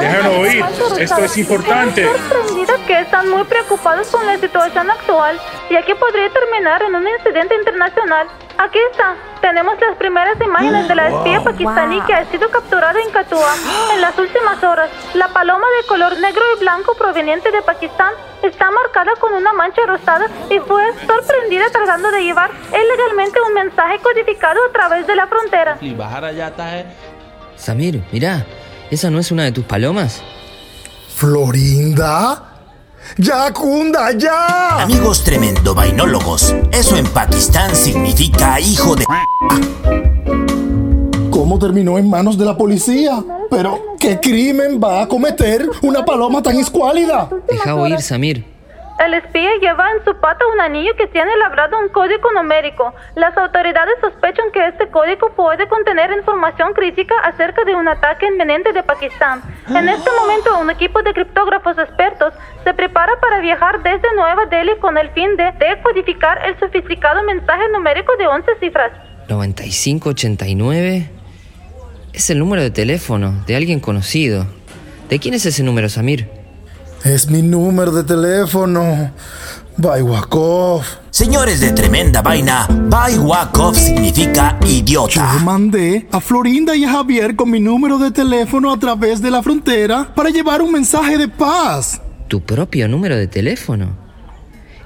Déjalo 0.00 0.40
oír, 0.40 0.64
esto 0.98 1.18
es 1.18 1.36
importante. 1.36 2.06
sorprendida 2.06 2.72
que 2.86 3.00
están 3.00 3.28
muy 3.28 3.44
preocupados 3.44 4.08
con 4.08 4.26
la 4.26 4.38
situación 4.38 4.90
actual, 4.90 5.38
ya 5.70 5.84
que 5.84 5.94
podría 5.94 6.32
terminar 6.32 6.82
en 6.82 6.94
un 6.94 7.06
incidente 7.06 7.56
internacional. 7.56 8.26
Aquí 8.62 8.78
está. 8.92 9.16
Tenemos 9.40 9.74
las 9.80 9.96
primeras 9.96 10.40
imágenes 10.40 10.86
de 10.86 10.94
la 10.94 11.08
espía 11.08 11.42
pakistaní 11.42 12.00
que 12.02 12.14
ha 12.14 12.30
sido 12.30 12.48
capturada 12.48 13.00
en 13.00 13.10
Katua 13.10 13.54
en 13.92 14.00
las 14.00 14.16
últimas 14.16 14.62
horas. 14.62 14.88
La 15.14 15.26
paloma 15.32 15.66
de 15.80 15.86
color 15.88 16.16
negro 16.20 16.42
y 16.54 16.60
blanco 16.60 16.94
proveniente 16.94 17.50
de 17.50 17.60
Pakistán 17.62 18.12
está 18.40 18.70
marcada 18.70 19.14
con 19.18 19.34
una 19.34 19.52
mancha 19.52 19.82
rosada 19.84 20.28
y 20.48 20.60
fue 20.60 20.84
sorprendida 21.08 21.64
tratando 21.72 22.12
de 22.12 22.22
llevar 22.22 22.52
ilegalmente 22.68 23.40
un 23.44 23.54
mensaje 23.54 23.98
codificado 23.98 24.60
a 24.68 24.72
través 24.72 25.08
de 25.08 25.16
la 25.16 25.26
frontera. 25.26 25.76
Samir, 27.56 28.00
mirá, 28.12 28.46
¿esa 28.92 29.10
no 29.10 29.18
es 29.18 29.32
una 29.32 29.42
de 29.42 29.50
tus 29.50 29.64
palomas? 29.64 30.22
¿Florinda? 31.16 32.51
¡Ya, 33.18 33.52
Kunda, 33.52 34.12
ya! 34.16 34.82
Amigos 34.82 35.22
tremendo 35.22 35.74
vainólogos, 35.74 36.54
eso 36.70 36.96
en 36.96 37.06
Pakistán 37.06 37.74
significa 37.76 38.58
hijo 38.58 38.96
de... 38.96 39.04
¿Cómo 41.30 41.58
terminó 41.58 41.98
en 41.98 42.08
manos 42.08 42.38
de 42.38 42.46
la 42.46 42.56
policía? 42.56 43.22
Pero, 43.50 43.78
¿qué 43.98 44.18
crimen 44.18 44.80
va 44.82 45.02
a 45.02 45.08
cometer 45.08 45.68
una 45.82 46.04
paloma 46.04 46.42
tan 46.42 46.56
escuálida? 46.58 47.28
Deja 47.48 47.74
oír, 47.74 48.00
Samir. 48.00 48.51
El 48.98 49.14
espía 49.14 49.50
lleva 49.60 49.90
en 49.90 50.04
su 50.04 50.14
pata 50.20 50.44
un 50.52 50.60
anillo 50.60 50.94
que 50.96 51.06
tiene 51.08 51.36
labrado 51.36 51.78
un 51.78 51.88
código 51.88 52.30
numérico. 52.32 52.94
Las 53.16 53.36
autoridades 53.36 53.94
sospechan 54.00 54.52
que 54.52 54.66
este 54.68 54.88
código 54.88 55.30
puede 55.30 55.66
contener 55.68 56.12
información 56.12 56.72
crítica 56.72 57.14
acerca 57.24 57.64
de 57.64 57.74
un 57.74 57.88
ataque 57.88 58.26
inminente 58.26 58.72
de 58.72 58.82
Pakistán. 58.82 59.42
En 59.68 59.88
este 59.88 60.10
momento, 60.20 60.58
un 60.60 60.70
equipo 60.70 61.02
de 61.02 61.12
criptógrafos 61.12 61.76
expertos 61.78 62.34
se 62.62 62.74
prepara 62.74 63.18
para 63.20 63.40
viajar 63.40 63.82
desde 63.82 64.14
Nueva 64.14 64.46
Delhi 64.46 64.76
con 64.80 64.96
el 64.96 65.10
fin 65.10 65.36
de 65.36 65.52
decodificar 65.58 66.40
el 66.46 66.58
sofisticado 66.60 67.22
mensaje 67.24 67.68
numérico 67.72 68.14
de 68.16 68.26
11 68.26 68.50
cifras. 68.60 68.92
9589 69.28 71.10
es 72.12 72.30
el 72.30 72.38
número 72.38 72.62
de 72.62 72.70
teléfono 72.70 73.42
de 73.46 73.56
alguien 73.56 73.80
conocido. 73.80 74.46
¿De 75.08 75.18
quién 75.18 75.34
es 75.34 75.44
ese 75.46 75.62
número, 75.62 75.88
Samir? 75.88 76.41
Es 77.04 77.28
mi 77.28 77.42
número 77.42 77.90
de 77.90 78.04
teléfono. 78.04 79.10
Baywakov. 79.76 80.82
Señores 81.10 81.60
de 81.60 81.72
tremenda 81.72 82.22
vaina, 82.22 82.68
Baywakov 82.68 83.74
significa 83.74 84.56
idiota. 84.64 85.32
Yo 85.32 85.44
mandé 85.44 86.06
a 86.12 86.20
Florinda 86.20 86.76
y 86.76 86.84
a 86.84 86.92
Javier 86.92 87.34
con 87.34 87.50
mi 87.50 87.58
número 87.58 87.98
de 87.98 88.12
teléfono 88.12 88.72
a 88.72 88.78
través 88.78 89.20
de 89.20 89.32
la 89.32 89.42
frontera 89.42 90.14
para 90.14 90.30
llevar 90.30 90.62
un 90.62 90.70
mensaje 90.70 91.18
de 91.18 91.26
paz. 91.26 92.00
¿Tu 92.28 92.40
propio 92.40 92.86
número 92.86 93.16
de 93.16 93.26
teléfono? 93.26 93.96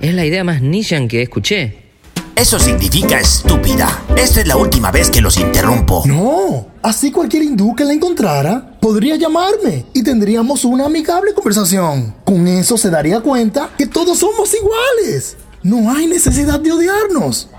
Es 0.01 0.15
la 0.15 0.25
idea 0.25 0.43
más 0.43 0.63
Nishan 0.63 1.09
que 1.09 1.21
escuché. 1.21 1.87
Eso 2.35 2.59
significa 2.59 3.19
estúpida. 3.19 4.05
Esta 4.17 4.41
es 4.41 4.47
la 4.47 4.57
última 4.57 4.91
vez 4.91 5.11
que 5.11 5.21
los 5.21 5.37
interrumpo. 5.39 6.03
No, 6.07 6.69
así 6.83 7.11
cualquier 7.11 7.43
hindú 7.43 7.75
que 7.75 7.85
la 7.85 7.93
encontrara 7.93 8.76
podría 8.87 9.17
llamarme 9.17 9.85
y 9.93 10.05
tendríamos 10.05 10.65
una 10.65 10.87
amigable 10.87 11.35
conversación. 11.35 12.15
Con 12.23 12.47
eso 12.47 12.79
se 12.79 12.89
daría 12.89 13.19
cuenta 13.19 13.71
que 13.77 13.89
todos 13.89 14.17
somos 14.17 14.55
iguales. 14.55 15.37
No 15.65 15.91
hay 15.91 16.07
necesidad 16.07 16.61
de 16.61 16.71
odiarnos. 16.71 17.51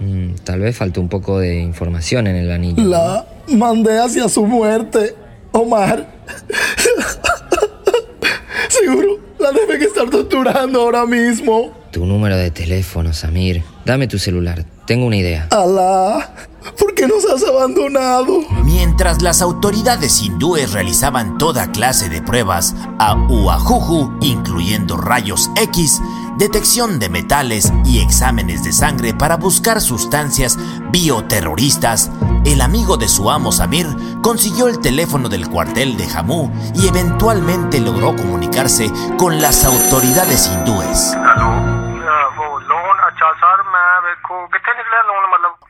Mm, 0.00 0.34
tal 0.42 0.58
vez 0.58 0.76
faltó 0.76 1.00
un 1.00 1.08
poco 1.08 1.38
de 1.38 1.60
información 1.60 2.26
en 2.26 2.34
el 2.34 2.50
anillo. 2.50 2.82
La 2.82 3.24
mandé 3.46 4.00
hacia 4.00 4.28
su 4.28 4.44
muerte, 4.44 5.14
Omar. 5.52 6.12
Seguro 8.68 9.20
la 9.38 9.52
deben 9.52 9.80
estar 9.80 10.10
torturando 10.10 10.80
ahora 10.80 11.06
mismo. 11.06 11.72
Tu 11.92 12.04
número 12.04 12.36
de 12.36 12.50
teléfono, 12.50 13.12
Samir. 13.12 13.62
Dame 13.84 14.08
tu 14.08 14.18
celular. 14.18 14.64
Tengo 14.88 15.04
una 15.04 15.16
idea. 15.16 15.46
Alá, 15.50 16.32
¿por 16.78 16.94
qué 16.94 17.06
nos 17.06 17.22
has 17.26 17.44
abandonado? 17.46 18.40
Mientras 18.64 19.20
las 19.20 19.42
autoridades 19.42 20.22
hindúes 20.22 20.72
realizaban 20.72 21.36
toda 21.36 21.70
clase 21.72 22.08
de 22.08 22.22
pruebas 22.22 22.74
a 22.98 23.14
Uajuju, 23.14 24.16
incluyendo 24.22 24.96
rayos 24.96 25.50
X, 25.56 26.00
detección 26.38 26.98
de 27.00 27.10
metales 27.10 27.70
y 27.84 27.98
exámenes 27.98 28.64
de 28.64 28.72
sangre 28.72 29.12
para 29.12 29.36
buscar 29.36 29.82
sustancias 29.82 30.56
bioterroristas, 30.90 32.10
el 32.46 32.62
amigo 32.62 32.96
de 32.96 33.08
su 33.08 33.30
amo 33.30 33.52
Samir 33.52 33.88
consiguió 34.22 34.68
el 34.68 34.78
teléfono 34.78 35.28
del 35.28 35.50
cuartel 35.50 35.98
de 35.98 36.06
Jammu 36.06 36.50
y 36.76 36.88
eventualmente 36.88 37.78
logró 37.78 38.16
comunicarse 38.16 38.90
con 39.18 39.42
las 39.42 39.66
autoridades 39.66 40.50
hindúes. 40.50 41.14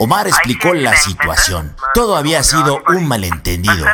Omar 0.01 0.29
explicó 0.29 0.75
la 0.75 0.97
situación. 0.97 1.75
Todo 1.95 2.17
había 2.17 2.43
sido 2.43 2.81
un 2.89 3.07
malentendido. 3.07 3.85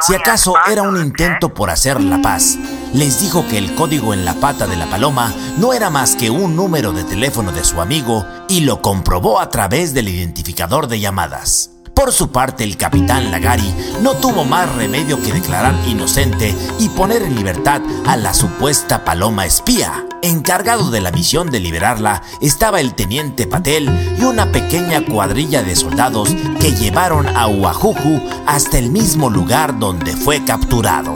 Si 0.00 0.14
acaso 0.14 0.54
era 0.70 0.82
un 0.82 0.96
intento 0.98 1.54
por 1.54 1.70
hacer 1.70 2.00
la 2.00 2.20
paz. 2.20 2.56
Les 2.92 3.20
dijo 3.20 3.46
que 3.48 3.58
el 3.58 3.74
código 3.74 4.14
en 4.14 4.24
la 4.24 4.34
pata 4.34 4.66
de 4.66 4.76
la 4.76 4.86
paloma 4.86 5.32
no 5.58 5.72
era 5.72 5.90
más 5.90 6.16
que 6.16 6.30
un 6.30 6.54
número 6.54 6.92
de 6.92 7.04
teléfono 7.04 7.50
de 7.50 7.64
su 7.64 7.80
amigo 7.80 8.26
y 8.48 8.60
lo 8.60 8.82
comprobó 8.82 9.40
a 9.40 9.48
través 9.48 9.94
del 9.94 10.08
identificador 10.08 10.86
de 10.86 11.00
llamadas. 11.00 11.73
Por 12.04 12.12
su 12.12 12.28
parte, 12.28 12.64
el 12.64 12.76
capitán 12.76 13.30
Lagari 13.30 13.74
no 14.02 14.12
tuvo 14.16 14.44
más 14.44 14.70
remedio 14.76 15.22
que 15.22 15.32
declarar 15.32 15.74
inocente 15.88 16.54
y 16.78 16.90
poner 16.90 17.22
en 17.22 17.34
libertad 17.34 17.80
a 18.04 18.18
la 18.18 18.34
supuesta 18.34 19.06
paloma 19.06 19.46
espía. 19.46 20.04
Encargado 20.20 20.90
de 20.90 21.00
la 21.00 21.12
misión 21.12 21.50
de 21.50 21.60
liberarla 21.60 22.20
estaba 22.42 22.80
el 22.80 22.94
teniente 22.94 23.46
Patel 23.46 23.88
y 24.20 24.24
una 24.24 24.52
pequeña 24.52 25.02
cuadrilla 25.06 25.62
de 25.62 25.74
soldados 25.74 26.36
que 26.60 26.72
llevaron 26.72 27.26
a 27.26 27.46
Uajuju 27.46 28.20
hasta 28.44 28.78
el 28.78 28.90
mismo 28.90 29.30
lugar 29.30 29.78
donde 29.78 30.14
fue 30.14 30.44
capturado. 30.44 31.14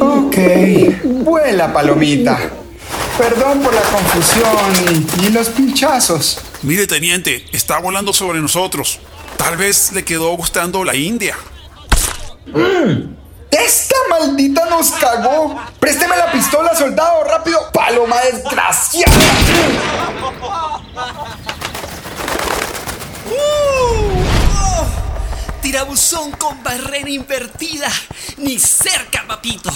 Ok, 0.00 0.36
vuela 1.22 1.72
palomita. 1.72 2.50
Perdón 3.16 3.60
por 3.60 3.72
la 3.72 3.82
confusión 3.82 5.06
y 5.22 5.28
los 5.28 5.50
pinchazos. 5.50 6.49
Mire, 6.62 6.86
teniente, 6.86 7.46
está 7.52 7.78
volando 7.78 8.12
sobre 8.12 8.38
nosotros. 8.40 8.98
Tal 9.38 9.56
vez 9.56 9.92
le 9.92 10.04
quedó 10.04 10.36
gustando 10.36 10.84
la 10.84 10.94
India. 10.94 11.34
¡Esta 13.50 13.96
maldita 14.10 14.66
nos 14.66 14.90
cagó! 14.92 15.58
¡Présteme 15.80 16.16
la 16.18 16.30
pistola, 16.30 16.76
soldado! 16.76 17.24
¡Rápido! 17.24 17.72
¡Paloma 17.72 18.16
desgraciada! 18.20 19.10
Tirabuzón 25.62 26.32
con 26.32 26.62
barrera 26.62 27.08
invertida. 27.08 27.88
Ni 28.36 28.58
cerca, 28.58 29.24
papito. 29.26 29.72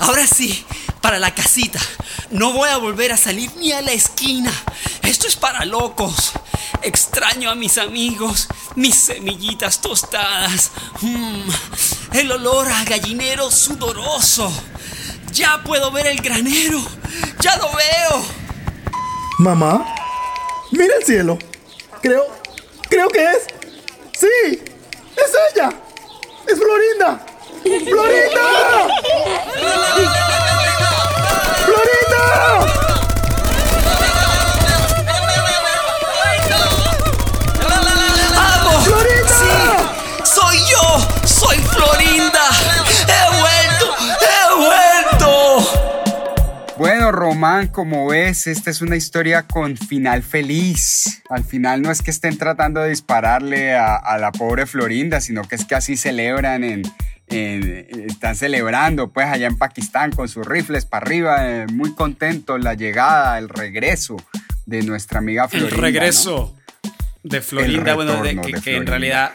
Ahora 0.00 0.26
sí, 0.26 0.66
para 1.00 1.18
la 1.18 1.34
casita. 1.34 1.78
No 2.30 2.52
voy 2.52 2.68
a 2.68 2.76
volver 2.76 3.12
a 3.12 3.16
salir 3.16 3.50
ni 3.56 3.72
a 3.72 3.80
la 3.80 3.92
esquina. 3.92 4.52
Esto 5.06 5.28
es 5.28 5.36
para 5.36 5.64
locos. 5.64 6.32
Extraño 6.82 7.48
a 7.48 7.54
mis 7.54 7.78
amigos, 7.78 8.48
mis 8.74 8.96
semillitas 8.96 9.80
tostadas. 9.80 10.72
Mm, 11.00 11.48
el 12.14 12.32
olor 12.32 12.66
a 12.68 12.84
gallinero 12.84 13.48
sudoroso. 13.50 14.52
Ya 15.32 15.62
puedo 15.64 15.92
ver 15.92 16.08
el 16.08 16.20
granero. 16.20 16.80
Ya 17.40 17.56
lo 17.56 17.68
veo. 17.68 18.24
Mamá, 19.38 19.94
mira 20.72 20.96
el 20.98 21.04
cielo. 21.04 21.38
Creo, 22.02 22.26
creo 22.90 23.08
que 23.08 23.22
es. 23.22 23.46
Sí, 24.18 24.26
es 24.50 25.32
ella. 25.54 25.70
Es 26.48 26.58
Florinda. 26.58 27.24
¡Florinda! 27.62 28.88
¡Florinda! 29.54 30.22
Román, 47.12 47.68
como 47.68 48.06
ves, 48.08 48.46
esta 48.46 48.70
es 48.70 48.80
una 48.82 48.96
historia 48.96 49.42
con 49.42 49.76
final 49.76 50.22
feliz. 50.22 51.22
Al 51.30 51.44
final 51.44 51.82
no 51.82 51.90
es 51.90 52.02
que 52.02 52.10
estén 52.10 52.38
tratando 52.38 52.80
de 52.80 52.90
dispararle 52.90 53.74
a, 53.74 53.96
a 53.96 54.18
la 54.18 54.32
pobre 54.32 54.66
Florinda, 54.66 55.20
sino 55.20 55.42
que 55.42 55.54
es 55.56 55.64
que 55.64 55.74
así 55.74 55.96
celebran 55.96 56.64
en, 56.64 56.82
en- 57.28 57.86
están 58.08 58.36
celebrando 58.36 59.08
pues 59.12 59.26
allá 59.26 59.46
en 59.46 59.56
Pakistán 59.58 60.12
con 60.12 60.28
sus 60.28 60.46
rifles 60.46 60.84
para 60.86 61.06
arriba, 61.06 61.36
eh, 61.48 61.66
muy 61.72 61.94
contentos 61.94 62.60
la 62.62 62.74
llegada, 62.74 63.38
el 63.38 63.48
regreso 63.48 64.16
de 64.66 64.82
nuestra 64.82 65.18
amiga 65.18 65.44
El 65.44 65.48
Florinda. 65.50 65.76
¿no? 65.76 65.82
regreso 65.82 66.56
de 67.22 67.40
Florinda, 67.40 67.90
El 67.90 67.96
bueno, 67.96 68.22
de- 68.22 68.40
que, 68.40 68.52
de 68.52 68.60
que 68.60 68.76
en 68.76 68.86
realidad. 68.86 69.30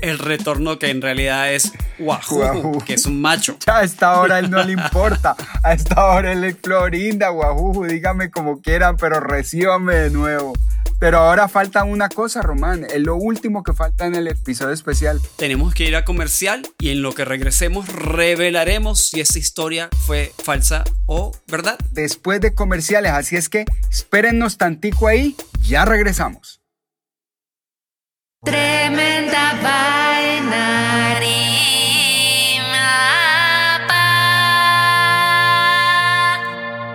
El 0.00 0.18
retorno 0.18 0.78
que 0.78 0.90
en 0.90 1.02
realidad 1.02 1.52
es 1.52 1.72
Wahoo, 1.98 2.38
Wahoo. 2.38 2.78
que 2.84 2.94
es 2.94 3.06
un 3.06 3.20
macho. 3.20 3.58
Ya 3.66 3.78
a 3.78 3.84
esta 3.84 4.20
hora 4.20 4.36
a 4.36 4.38
él 4.40 4.50
no 4.50 4.62
le 4.62 4.72
importa. 4.72 5.36
A 5.62 5.72
esta 5.72 6.04
hora 6.06 6.32
él 6.32 6.44
es 6.44 6.56
Florinda, 6.62 7.28
guajuju, 7.28 7.86
dígame 7.86 8.30
como 8.30 8.60
quieran, 8.60 8.96
pero 8.96 9.20
recíbame 9.20 9.94
de 9.94 10.10
nuevo. 10.10 10.52
Pero 10.98 11.18
ahora 11.18 11.46
falta 11.48 11.84
una 11.84 12.08
cosa, 12.08 12.40
Román. 12.40 12.84
Es 12.84 13.00
lo 13.00 13.16
último 13.16 13.62
que 13.62 13.74
falta 13.74 14.06
en 14.06 14.14
el 14.14 14.28
episodio 14.28 14.72
especial. 14.72 15.20
Tenemos 15.36 15.74
que 15.74 15.86
ir 15.86 15.94
a 15.94 16.04
comercial 16.04 16.66
y 16.78 16.90
en 16.90 17.02
lo 17.02 17.12
que 17.12 17.26
regresemos 17.26 17.88
revelaremos 17.88 19.08
si 19.08 19.20
esa 19.20 19.38
historia 19.38 19.90
fue 20.06 20.32
falsa 20.42 20.84
o 21.04 21.32
verdad. 21.48 21.78
Después 21.92 22.40
de 22.40 22.54
comerciales, 22.54 23.12
así 23.12 23.36
es 23.36 23.50
que 23.50 23.66
espérennos 23.90 24.56
tantico 24.56 25.06
ahí. 25.06 25.36
Ya 25.60 25.84
regresamos. 25.84 26.62
Tremenda 28.42 29.15
vaina. 29.62 30.64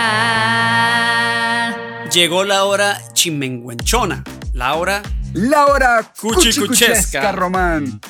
Llegó 2.12 2.44
la 2.44 2.64
hora 2.64 2.98
chimenguenchona, 3.12 4.24
la 4.52 4.74
hora 4.74 5.02
La 5.32 5.66
hora 5.66 6.02
Cuchicuchesca. 6.20 6.66
cuchicuchesca, 6.66 7.32
Román. 7.32 8.00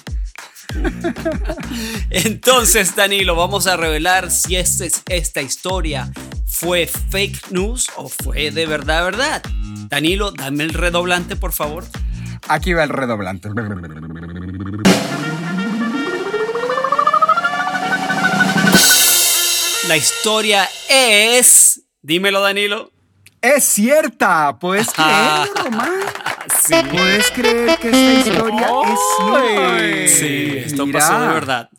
Entonces, 2.10 2.94
Danilo, 2.96 3.34
vamos 3.36 3.66
a 3.66 3.76
revelar 3.76 4.30
si 4.30 4.56
este- 4.56 4.90
esta 5.08 5.42
historia 5.42 6.10
fue 6.46 6.86
fake 6.86 7.50
news 7.50 7.88
o 7.96 8.08
fue 8.08 8.50
de 8.50 8.66
verdad, 8.66 9.04
verdad. 9.04 9.42
Danilo, 9.88 10.30
dame 10.32 10.64
el 10.64 10.70
redoblante, 10.74 11.36
por 11.36 11.52
favor. 11.52 11.84
Aquí 12.48 12.72
va 12.72 12.84
el 12.84 12.88
redoblante. 12.90 13.48
La 19.88 19.96
historia 19.96 20.68
es. 20.88 21.82
Dímelo, 22.02 22.40
Danilo. 22.40 22.92
Es 23.42 23.64
cierta, 23.64 24.58
¿puedes 24.58 24.88
creerlo, 24.90 25.54
Román? 25.64 25.90
Sí. 26.62 26.74
¿Puedes 26.90 27.30
creer 27.30 27.78
que 27.78 27.88
esta 27.88 28.12
historia 28.30 28.66
es 28.84 28.98
cierta? 29.16 30.08
Sí, 30.08 30.52
esto 30.58 30.86
Mira. 30.86 30.98
pasó 31.00 31.20
de 31.20 31.26
verdad. 31.28 31.70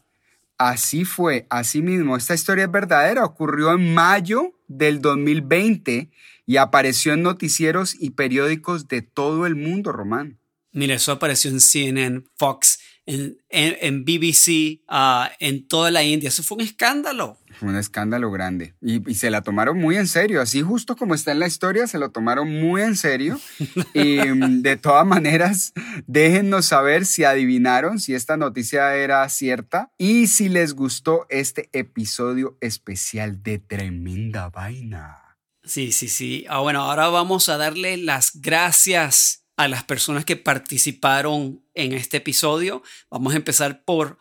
Así 0.58 1.06
fue, 1.06 1.46
así 1.50 1.82
mismo. 1.82 2.18
Esta 2.18 2.34
historia 2.34 2.66
es 2.66 2.72
verdadera. 2.72 3.26
Ocurrió 3.26 3.72
en 3.74 3.94
mayo 3.94 4.54
del 4.68 5.02
2020 5.02 6.10
y 6.46 6.58
apareció 6.58 7.14
en 7.14 7.24
noticieros 7.24 7.96
y 8.00 8.12
periódicos 8.12 8.88
de 8.88 9.02
todo 9.02 9.46
el 9.46 9.56
mundo, 9.56 9.92
Román. 9.92 10.40
Mira, 10.72 10.96
eso 10.96 11.12
apareció 11.12 11.52
en 11.52 11.60
CNN, 11.60 12.24
Fox, 12.38 12.80
en, 13.06 13.38
en- 13.50 13.78
en 13.82 14.06
BBC, 14.06 14.82
ah, 14.88 15.32
en 15.40 15.68
toda 15.68 15.92
la 15.92 16.04
India. 16.04 16.30
Eso 16.30 16.44
fue 16.44 16.58
un 16.58 16.62
escándalo. 16.64 17.38
Un 17.62 17.76
escándalo 17.76 18.32
grande. 18.32 18.74
Y, 18.82 19.10
y 19.10 19.16
se 19.16 19.30
la 19.30 19.42
tomaron 19.42 19.78
muy 19.78 19.98
en 19.98 20.08
serio. 20.08 20.42
Así 20.42 20.62
justo 20.62 20.96
como 20.96 21.14
está 21.14 21.32
en 21.32 21.40
la 21.40 21.48
historia, 21.48 21.88
se 21.88 22.00
lo 22.00 22.10
tomaron 22.10 22.50
muy 22.50 22.82
en 22.82 22.96
serio. 22.96 23.40
Y 23.94 24.20
mm, 24.20 24.62
de 24.62 24.78
todas 24.78 25.06
maneras, 25.06 25.74
déjennos 26.08 26.66
saber 26.66 27.06
si 27.06 27.24
adivinaron, 27.24 28.00
si 28.00 28.14
esta 28.14 28.38
noticia 28.38 28.96
era 28.96 29.28
cierta 29.30 29.92
y 29.98 30.28
si 30.28 30.50
les 30.50 30.74
gustó 30.74 31.26
este 31.30 31.70
episodio 31.74 32.58
especial 32.62 33.44
de 33.44 33.60
Tremenda 33.60 34.50
Vaina. 34.50 35.38
Sí, 35.64 35.92
sí, 35.92 36.08
sí. 36.08 36.46
Ah, 36.50 36.60
bueno, 36.60 36.82
ahora 36.82 37.10
vamos 37.10 37.50
a 37.50 37.58
darle 37.58 37.98
las 37.98 38.32
gracias 38.42 39.46
a 39.58 39.68
las 39.68 39.84
personas 39.84 40.26
que 40.26 40.38
participaron 40.38 41.64
en 41.74 41.94
este 41.94 42.18
episodio. 42.18 42.82
Vamos 43.10 43.34
a 43.34 43.38
empezar 43.38 43.84
por 43.84 44.18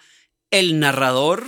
el 0.51 0.79
narrador 0.81 1.45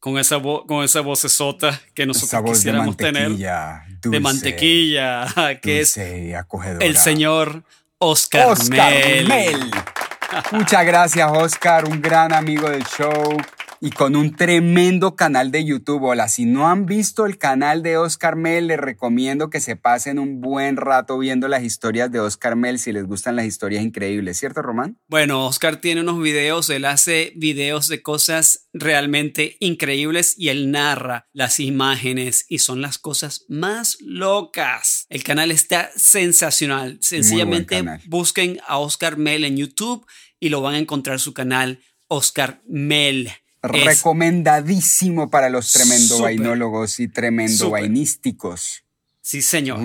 con 0.00 0.18
esa, 0.18 0.38
vo- 0.38 0.66
con 0.66 0.82
esa 0.82 1.00
vocesota 1.02 1.78
que 1.94 2.06
nosotros 2.06 2.42
voz 2.42 2.50
de 2.50 2.56
quisiéramos 2.56 2.96
tener. 2.96 3.28
mantequilla, 3.28 3.84
de 3.88 3.94
dulce, 4.00 4.20
mantequilla, 4.20 5.26
que 5.62 5.80
es 5.80 5.94
dulce 5.94 6.24
y 6.26 6.34
acogedora. 6.34 6.84
el 6.84 6.96
señor 6.96 7.62
Oscar, 7.98 8.46
Oscar 8.48 8.92
Mel. 8.92 9.28
Mel. 9.28 9.70
Muchas 10.52 10.84
gracias, 10.86 11.30
Oscar, 11.32 11.84
un 11.84 12.00
gran 12.00 12.32
amigo 12.32 12.68
del 12.70 12.84
show 12.84 13.36
y 13.82 13.90
con 13.90 14.14
un 14.14 14.36
tremendo 14.36 15.16
canal 15.16 15.50
de 15.50 15.64
YouTube. 15.64 16.02
Hola, 16.02 16.28
si 16.28 16.44
no 16.44 16.68
han 16.68 16.84
visto 16.84 17.24
el 17.24 17.38
canal 17.38 17.82
de 17.82 17.96
Oscar 17.96 18.36
Mel, 18.36 18.66
les 18.66 18.78
recomiendo 18.78 19.48
que 19.48 19.60
se 19.60 19.74
pasen 19.74 20.18
un 20.18 20.42
buen 20.42 20.76
rato 20.76 21.18
viendo 21.18 21.48
las 21.48 21.64
historias 21.64 22.12
de 22.12 22.20
Oscar 22.20 22.56
Mel 22.56 22.78
si 22.78 22.92
les 22.92 23.06
gustan 23.06 23.36
las 23.36 23.46
historias 23.46 23.82
increíbles, 23.82 24.38
¿cierto, 24.38 24.60
Román? 24.60 24.98
Bueno, 25.08 25.46
Oscar 25.46 25.80
tiene 25.80 26.02
unos 26.02 26.20
videos, 26.20 26.68
él 26.68 26.84
hace 26.84 27.32
videos 27.36 27.88
de 27.88 28.02
cosas 28.02 28.68
realmente 28.74 29.56
increíbles 29.60 30.34
y 30.36 30.50
él 30.50 30.70
narra 30.70 31.28
las 31.32 31.58
imágenes 31.58 32.44
y 32.50 32.58
son 32.58 32.82
las 32.82 32.98
cosas 32.98 33.46
más 33.48 33.96
locas. 34.00 35.06
El 35.08 35.24
canal 35.24 35.50
está 35.50 35.90
sensacional. 35.96 36.98
Sencillamente 37.00 37.82
busquen 38.08 38.60
a 38.66 38.78
Oscar 38.78 39.16
Mel 39.16 39.44
en 39.44 39.56
YouTube 39.56 40.06
y 40.38 40.50
lo 40.50 40.60
van 40.60 40.74
a 40.74 40.78
encontrar 40.78 41.18
su 41.18 41.32
canal 41.32 41.80
Oscar 42.08 42.60
Mel. 42.66 43.30
Es- 43.62 43.84
Recomendadísimo 43.84 45.30
para 45.30 45.50
los 45.50 45.72
tremendo 45.72 46.20
vainólogos 46.20 46.98
y 47.00 47.08
tremendo 47.08 47.70
vainísticos. 47.70 48.84
sí, 49.20 49.42
señor. 49.42 49.80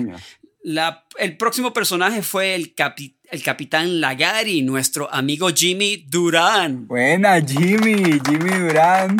La- 0.62 1.04
el 1.18 1.36
próximo 1.36 1.72
personaje 1.72 2.22
fue 2.22 2.54
el, 2.56 2.74
capi- 2.74 3.14
el 3.30 3.42
capitán 3.42 4.00
Lagari, 4.00 4.62
nuestro 4.62 5.12
amigo 5.14 5.48
Jimmy 5.54 6.04
Durán. 6.08 6.88
Buena, 6.88 7.40
Jimmy, 7.40 8.18
Jimmy 8.28 8.50
Durán, 8.58 9.16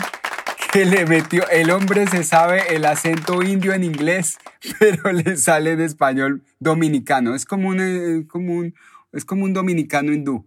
que 0.73 0.85
le 0.85 1.07
metió, 1.07 1.49
el 1.51 1.71
hombre 1.71 2.07
se 2.09 2.25
sabe 2.25 2.75
el 2.75 2.85
acento 2.85 3.43
indio 3.43 3.75
en 3.75 3.85
inglés, 3.85 4.39
pero 4.81 5.13
le 5.13 5.37
sale 5.37 5.73
en 5.73 5.81
español 5.83 6.43
dominicano. 6.59 7.35
Es 7.37 7.45
como 7.45 7.69
un, 7.69 7.81
eh, 7.81 8.27
como 8.27 8.55
un, 8.55 8.75
es 9.13 9.25
como 9.25 9.45
un 9.45 9.53
dominicano 9.53 10.13
hindú. 10.13 10.45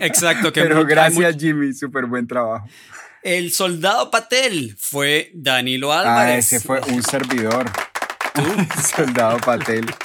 Exacto, 0.00 0.52
que 0.52 0.62
Pero 0.62 0.84
gracias, 0.84 1.36
Jimmy, 1.38 1.72
súper 1.72 2.06
buen 2.06 2.26
trabajo. 2.26 2.66
El 3.22 3.52
soldado 3.52 4.10
Patel 4.10 4.76
fue 4.78 5.30
Danilo 5.34 5.92
Ah, 5.92 6.00
Álvarez. 6.00 6.52
ese 6.52 6.60
fue 6.66 6.80
un 6.88 7.02
servidor. 7.02 7.70
Soldado 8.96 9.38
Patel. 9.38 9.86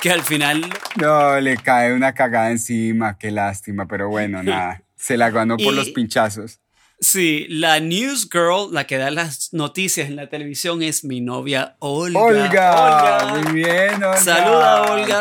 Que 0.00 0.10
al 0.10 0.22
final. 0.22 0.64
No, 0.96 1.38
le 1.40 1.56
cae 1.58 1.92
una 1.92 2.14
cagada 2.14 2.50
encima, 2.50 3.18
qué 3.18 3.30
lástima, 3.30 3.86
pero 3.86 4.08
bueno, 4.08 4.42
nada. 4.42 4.80
Se 4.96 5.16
la 5.18 5.28
ganó 5.30 5.56
por 5.58 5.74
Y- 5.74 5.76
los 5.76 5.90
pinchazos. 5.90 6.60
Sí, 7.00 7.44
la 7.50 7.80
news 7.80 8.28
girl, 8.32 8.72
la 8.72 8.86
que 8.86 8.96
da 8.96 9.10
las 9.10 9.52
noticias 9.52 10.08
en 10.08 10.16
la 10.16 10.28
televisión, 10.30 10.82
es 10.82 11.04
mi 11.04 11.20
novia 11.20 11.76
Olga. 11.80 12.20
Olga, 12.22 13.34
muy 13.42 13.52
bien, 13.52 13.94
Olga. 14.02 14.16
Saluda, 14.16 14.82
Olga. 14.92 15.20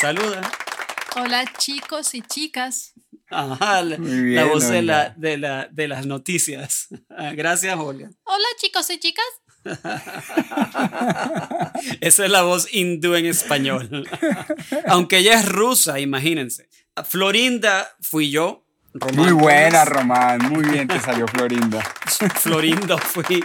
Saluda. 0.00 0.40
Hola 1.16 1.44
chicos 1.58 2.14
y 2.14 2.22
chicas. 2.22 2.92
Ajá, 3.30 3.82
la, 3.82 3.98
Muy 3.98 4.22
bien, 4.22 4.36
la 4.36 4.44
voz 4.46 4.68
de, 4.68 4.82
la, 4.82 5.10
de, 5.16 5.38
la, 5.38 5.68
de 5.70 5.88
las 5.88 6.06
noticias. 6.06 6.88
Ah, 7.08 7.32
Gracias, 7.34 7.76
Olga. 7.78 8.10
Hola 8.24 8.46
chicos 8.60 8.90
y 8.90 8.98
chicas. 8.98 9.24
Esa 12.00 12.24
es 12.24 12.30
la 12.30 12.42
voz 12.42 12.68
hindú 12.72 13.14
en 13.14 13.26
español. 13.26 14.08
Aunque 14.88 15.18
ella 15.18 15.34
es 15.34 15.48
rusa, 15.48 16.00
imagínense. 16.00 16.68
Florinda 17.04 17.88
fui 18.00 18.30
yo. 18.30 18.64
Román 18.92 19.16
Muy 19.16 19.32
buena. 19.32 19.84
Román. 19.84 20.38
Muy 20.50 20.68
bien 20.68 20.88
te 20.88 21.00
salió 21.00 21.26
Florinda. 21.28 21.80
Florinda 22.40 22.98
fui. 22.98 23.44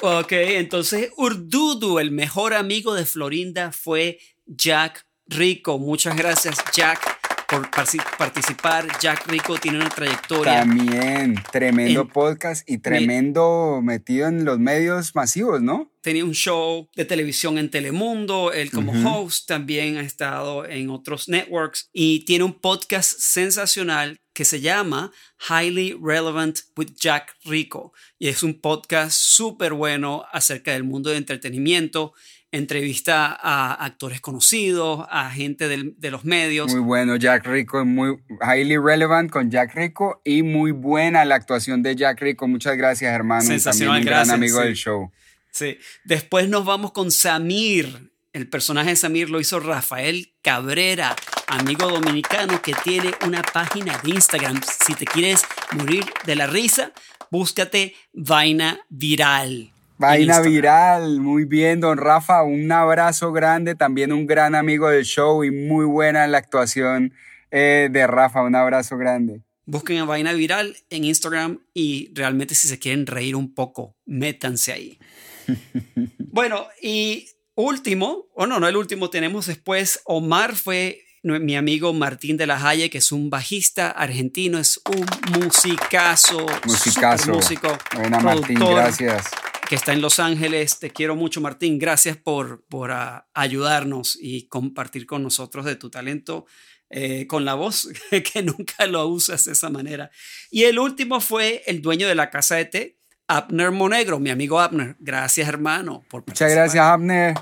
Ok, 0.00 0.32
entonces 0.32 1.10
Urdudu, 1.16 1.98
el 1.98 2.10
mejor 2.10 2.54
amigo 2.54 2.94
de 2.94 3.04
Florinda, 3.04 3.72
fue 3.72 4.18
Jack 4.46 5.07
Rico. 5.28 5.78
Muchas 5.78 6.16
gracias, 6.16 6.56
Jack, 6.74 7.00
por 7.48 7.70
participar. 8.18 8.86
Jack 9.00 9.26
Rico 9.28 9.56
tiene 9.58 9.78
una 9.78 9.88
trayectoria. 9.88 10.60
También, 10.60 11.42
tremendo 11.52 12.02
En- 12.02 12.08
podcast 12.08 12.68
y 12.68 12.78
tremendo 12.78 13.80
metido 13.82 14.28
en 14.28 14.44
los 14.44 14.58
medios 14.58 15.14
masivos, 15.14 15.60
¿no? 15.62 15.90
Tenía 16.00 16.24
un 16.24 16.32
show 16.34 16.88
de 16.96 17.04
televisión 17.04 17.58
en 17.58 17.70
Telemundo. 17.70 18.52
Él, 18.52 18.70
como 18.70 18.92
host, 19.08 19.46
también 19.46 19.98
ha 19.98 20.02
estado 20.02 20.64
en 20.66 20.88
otros 20.90 21.28
networks 21.28 21.90
y 21.92 22.24
tiene 22.24 22.44
un 22.44 22.54
podcast 22.58 23.14
sensacional 23.18 24.20
que 24.32 24.44
se 24.44 24.60
llama 24.60 25.10
Highly 25.50 25.98
Relevant 26.00 26.60
with 26.76 26.92
Jack 26.96 27.34
Rico 27.44 27.92
y 28.20 28.28
es 28.28 28.42
un 28.44 28.60
podcast 28.60 29.10
súper 29.12 29.72
bueno 29.72 30.24
acerca 30.32 30.72
del 30.72 30.84
mundo 30.84 31.10
de 31.10 31.16
entretenimiento. 31.16 32.14
Entrevista 32.50 33.38
a 33.38 33.74
actores 33.84 34.20
conocidos, 34.22 35.06
a 35.10 35.30
gente 35.30 35.68
del- 35.68 35.94
de 35.98 36.10
los 36.10 36.24
medios. 36.24 36.70
Muy 36.72 36.80
bueno, 36.80 37.16
Jack 37.16 37.46
Rico, 37.46 37.84
muy 37.84 38.18
highly 38.40 38.78
relevant 38.78 39.30
con 39.30 39.50
Jack 39.50 39.74
Rico 39.74 40.22
y 40.24 40.42
muy 40.42 40.70
buena 40.72 41.24
la 41.26 41.34
actuación 41.34 41.82
de 41.82 41.94
Jack 41.94 42.20
Rico. 42.22 42.48
Muchas 42.48 42.76
gracias, 42.78 43.12
hermano. 43.14 43.42
Sensacional, 43.42 43.96
También 43.96 44.02
un 44.02 44.06
gracias, 44.06 44.28
gran 44.28 44.38
amigo 44.42 44.58
sí. 44.60 44.64
del 44.64 44.74
show. 44.76 45.12
Sí. 45.50 45.78
Después 46.04 46.48
nos 46.48 46.64
vamos 46.64 46.92
con 46.92 47.10
Samir. 47.10 48.10
El 48.32 48.48
personaje 48.48 48.90
de 48.90 48.96
Samir 48.96 49.30
lo 49.30 49.40
hizo 49.40 49.58
Rafael 49.60 50.32
Cabrera, 50.42 51.16
amigo 51.48 51.88
dominicano 51.88 52.62
que 52.62 52.72
tiene 52.84 53.10
una 53.26 53.42
página 53.42 53.98
de 53.98 54.10
Instagram. 54.10 54.60
Si 54.86 54.94
te 54.94 55.04
quieres 55.06 55.42
morir 55.72 56.04
de 56.24 56.36
la 56.36 56.46
risa, 56.46 56.92
búscate 57.30 57.94
Vaina 58.12 58.78
Viral. 58.88 59.72
Vaina 59.98 60.40
viral, 60.40 61.20
muy 61.20 61.44
bien, 61.44 61.80
don 61.80 61.98
Rafa, 61.98 62.42
un 62.44 62.70
abrazo 62.70 63.32
grande, 63.32 63.74
también 63.74 64.12
un 64.12 64.26
gran 64.26 64.54
amigo 64.54 64.88
del 64.88 65.04
show 65.04 65.42
y 65.42 65.50
muy 65.50 65.84
buena 65.84 66.26
la 66.28 66.38
actuación 66.38 67.12
eh, 67.50 67.88
de 67.90 68.06
Rafa, 68.06 68.42
un 68.42 68.54
abrazo 68.54 68.96
grande. 68.96 69.42
Busquen 69.66 69.98
a 69.98 70.04
Vaina 70.04 70.32
Viral 70.32 70.76
en 70.88 71.04
Instagram 71.04 71.58
y 71.74 72.10
realmente 72.14 72.54
si 72.54 72.68
se 72.68 72.78
quieren 72.78 73.06
reír 73.06 73.36
un 73.36 73.54
poco, 73.54 73.96
métanse 74.06 74.72
ahí. 74.72 74.98
Bueno, 76.30 76.68
y 76.80 77.26
último, 77.56 78.26
o 78.34 78.46
no, 78.46 78.60
no 78.60 78.68
el 78.68 78.76
último, 78.76 79.10
tenemos 79.10 79.46
después 79.46 80.02
Omar 80.04 80.54
fue 80.54 81.02
mi 81.22 81.56
amigo 81.56 81.92
Martín 81.92 82.36
de 82.36 82.46
la 82.46 82.68
Haye, 82.68 82.90
que 82.90 82.98
es 82.98 83.10
un 83.10 83.28
bajista 83.30 83.90
argentino, 83.90 84.58
es 84.58 84.80
un 84.86 85.06
musicazo, 85.40 86.46
Musicazo. 86.64 87.32
músico, 87.32 87.76
Buena, 87.96 88.20
Martín, 88.20 88.60
gracias. 88.60 89.24
Que 89.68 89.74
está 89.74 89.92
en 89.92 90.00
Los 90.00 90.18
Ángeles. 90.18 90.78
Te 90.78 90.90
quiero 90.90 91.14
mucho, 91.14 91.40
Martín. 91.40 91.78
Gracias 91.78 92.16
por, 92.16 92.64
por 92.66 92.90
ah, 92.90 93.28
ayudarnos 93.34 94.18
y 94.20 94.48
compartir 94.48 95.06
con 95.06 95.22
nosotros 95.22 95.66
de 95.66 95.76
tu 95.76 95.90
talento 95.90 96.46
eh, 96.90 97.26
con 97.26 97.44
la 97.44 97.52
voz, 97.54 97.88
que 98.32 98.42
nunca 98.42 98.86
lo 98.86 99.06
usas 99.06 99.44
de 99.44 99.52
esa 99.52 99.68
manera. 99.68 100.10
Y 100.50 100.64
el 100.64 100.78
último 100.78 101.20
fue 101.20 101.62
el 101.66 101.82
dueño 101.82 102.08
de 102.08 102.14
la 102.14 102.30
casa 102.30 102.56
de 102.56 102.64
té, 102.64 102.98
Abner 103.28 103.70
Monegro, 103.70 104.18
mi 104.18 104.30
amigo 104.30 104.58
Abner. 104.58 104.96
Gracias, 104.98 105.46
hermano, 105.46 106.02
por 106.08 106.24
Muchas 106.26 106.50
gracias, 106.50 106.82
Abner. 106.82 107.34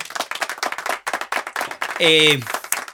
eh, 2.01 2.41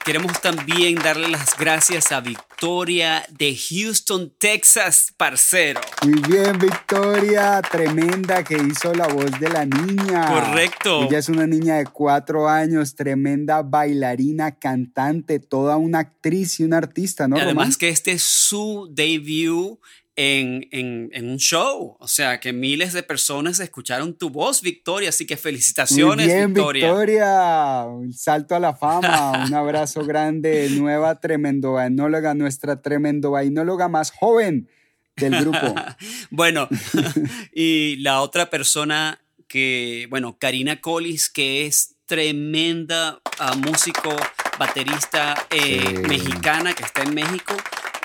queremos 0.05 0.39
también 0.41 0.95
darle 0.95 1.27
las 1.27 1.57
gracias 1.57 2.11
a 2.11 2.21
Victoria 2.21 2.52
de 2.63 3.57
Houston, 3.57 4.31
Texas, 4.37 5.13
parcero. 5.17 5.81
Muy 6.01 6.21
bien, 6.21 6.57
Victoria, 6.57 7.61
tremenda 7.61 8.41
que 8.41 8.55
hizo 8.55 8.93
la 8.93 9.05
voz 9.09 9.37
de 9.37 9.49
la 9.49 9.65
niña. 9.65 10.27
Correcto. 10.27 11.03
Ella 11.03 11.17
es 11.17 11.27
una 11.27 11.45
niña 11.45 11.75
de 11.75 11.87
cuatro 11.87 12.47
años, 12.47 12.95
tremenda 12.95 13.63
bailarina, 13.63 14.59
cantante, 14.59 15.39
toda 15.39 15.75
una 15.75 15.99
actriz 15.99 16.61
y 16.61 16.63
una 16.63 16.77
artista, 16.77 17.27
¿no? 17.27 17.35
Además 17.35 17.53
Román? 17.53 17.73
que 17.77 17.89
este 17.89 18.13
es 18.13 18.23
su 18.23 18.87
debut 18.89 19.77
en, 20.15 20.67
en- 20.71 21.09
en 21.13 21.29
un 21.29 21.37
show. 21.37 21.97
O 21.99 22.07
sea, 22.07 22.39
que 22.39 22.53
miles 22.53 22.93
de 22.93 23.03
personas 23.03 23.59
escucharon 23.59 24.17
tu 24.17 24.29
voz, 24.29 24.61
Victoria. 24.61 25.09
Así 25.09 25.25
que 25.25 25.35
Muy 25.35 25.41
felicitaciones, 25.41 26.27
bien, 26.27 26.53
Victoria. 26.53 26.87
Victoria. 26.87 27.83
Un 27.87 28.13
salto 28.13 28.55
a 28.55 28.59
la 28.59 28.75
fama. 28.75 29.45
Un 29.47 29.53
abrazo 29.53 30.05
grande. 30.05 30.69
Nueva 30.71 31.19
tremendo 31.19 31.73
vainóloga, 31.73 32.33
nuestra 32.33 32.81
tremendo 32.81 33.31
vainóloga 33.31 33.87
más 33.89 34.11
joven 34.11 34.69
del 35.15 35.39
grupo. 35.41 35.75
Bueno, 36.31 36.67
y 37.53 37.97
la 37.97 38.21
otra 38.21 38.49
persona 38.49 39.19
que, 39.47 40.07
bueno, 40.09 40.37
Karina 40.39 40.81
Collis, 40.81 41.29
que 41.29 41.65
es 41.67 41.95
tremenda 42.05 43.19
ah, 43.39 43.55
músico, 43.55 44.15
baterista 44.59 45.35
eh, 45.51 45.81
Sí. 45.85 46.07
mexicana 46.07 46.73
que 46.73 46.83
está 46.83 47.03
en 47.03 47.13
México, 47.13 47.55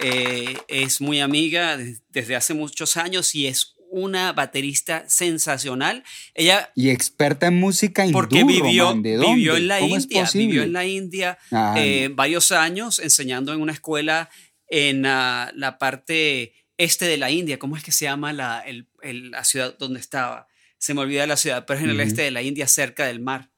eh, 0.03 0.57
es 0.69 1.01
muy 1.01 1.21
amiga 1.21 1.77
de- 1.77 1.99
desde 2.11 2.37
hace 2.37 2.55
muchos 2.55 2.97
años 2.97 3.35
y 3.35 3.47
es 3.47 3.75
una 3.91 4.33
baterista 4.33 5.05
sensacional. 5.09 6.05
Ella 6.35 6.71
Y 6.75 6.91
experta 6.91 7.47
en 7.47 7.59
música 7.59 8.05
hindú, 8.05 8.19
porque 8.19 8.45
vivió, 8.45 8.95
¿de 8.95 9.15
dónde? 9.17 9.35
vivió 9.35 9.57
en 9.57 9.69
la 9.69 9.79
¿Cómo 9.81 9.97
es 9.97 10.05
India, 10.05 10.29
vivió 10.35 10.63
en 10.63 10.73
la 10.75 10.85
India 10.85 11.39
Ah, 11.51 11.75
eh, 11.79 12.11
varios 12.13 12.53
años 12.53 12.99
enseñando 12.99 13.53
en 13.55 13.61
una 13.63 13.73
escuela 13.73 14.29
en 14.69 15.07
ah, 15.07 15.51
la 15.55 15.79
parte 15.79 16.53
este 16.77 17.07
de 17.07 17.17
la 17.17 17.31
India. 17.31 17.59
¿Cómo 17.59 17.77
es 17.77 17.83
que 17.83 17.91
se 17.93 18.05
llama 18.05 18.33
la, 18.33 18.61
el- 18.61 18.89
el- 19.03 19.31
la 19.31 19.43
ciudad 19.45 19.75
donde 19.79 20.01
estaba? 20.01 20.47
Se 20.77 20.93
me 20.95 21.01
olvida 21.01 21.27
la 21.27 21.37
ciudad, 21.39 21.65
pero 21.67 21.79
es 21.79 21.85
en 21.85 21.91
el 21.91 21.97
Ujú. 21.97 22.07
este 22.09 22.23
de 22.23 22.31
la 22.31 22.43
India, 22.43 22.69
cerca 22.69 23.07
del 23.07 23.21
mar, 23.21 23.51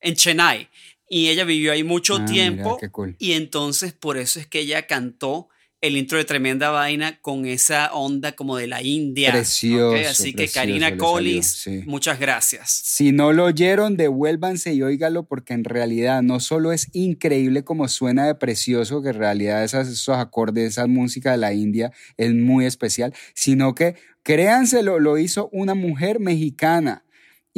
en 0.00 0.14
Chennai. 0.16 0.68
Y 1.08 1.28
ella 1.28 1.44
vivió 1.44 1.70
ahí 1.72 1.84
mucho 1.84 2.16
Ah, 2.16 2.18
mira, 2.18 2.32
tiempo 2.32 2.76
qué 2.78 2.90
cool. 2.90 3.14
y 3.20 3.32
entonces 3.34 3.92
por 3.92 4.18
eso 4.18 4.40
es 4.40 4.48
que 4.48 4.58
ella 4.58 4.86
cantó 4.88 5.48
el 5.86 5.96
intro 5.96 6.18
de 6.18 6.24
Tremenda 6.24 6.70
Vaina 6.70 7.18
con 7.20 7.46
esa 7.46 7.92
onda 7.92 8.32
como 8.32 8.56
de 8.56 8.66
la 8.66 8.82
India. 8.82 9.32
Precioso, 9.32 9.96
Así 10.08 10.32
que 10.32 10.44
precioso 10.44 10.60
Karina 10.60 10.96
sí. 11.42 11.82
muchas 11.86 12.18
gracias. 12.18 12.70
Si 12.70 13.12
no 13.12 13.32
lo 13.32 13.44
oyeron, 13.44 13.96
devuélvanse 13.96 14.74
y 14.74 14.82
óigalo 14.82 15.24
porque 15.24 15.54
en 15.54 15.64
realidad 15.64 16.22
no 16.22 16.40
solo 16.40 16.72
es 16.72 16.88
increíble 16.92 17.64
como 17.64 17.88
suena 17.88 18.26
de 18.26 18.34
precioso, 18.34 19.02
que 19.02 19.10
en 19.10 19.18
realidad 19.18 19.64
esas, 19.64 19.88
esos 19.88 20.16
acordes, 20.16 20.72
esa 20.72 20.86
música 20.86 21.32
de 21.32 21.38
la 21.38 21.52
India 21.52 21.92
es 22.16 22.34
muy 22.34 22.66
especial, 22.66 23.14
sino 23.34 23.74
que 23.74 23.96
créanselo, 24.22 24.98
lo 24.98 25.18
hizo 25.18 25.48
una 25.52 25.74
mujer 25.74 26.20
mexicana. 26.20 27.04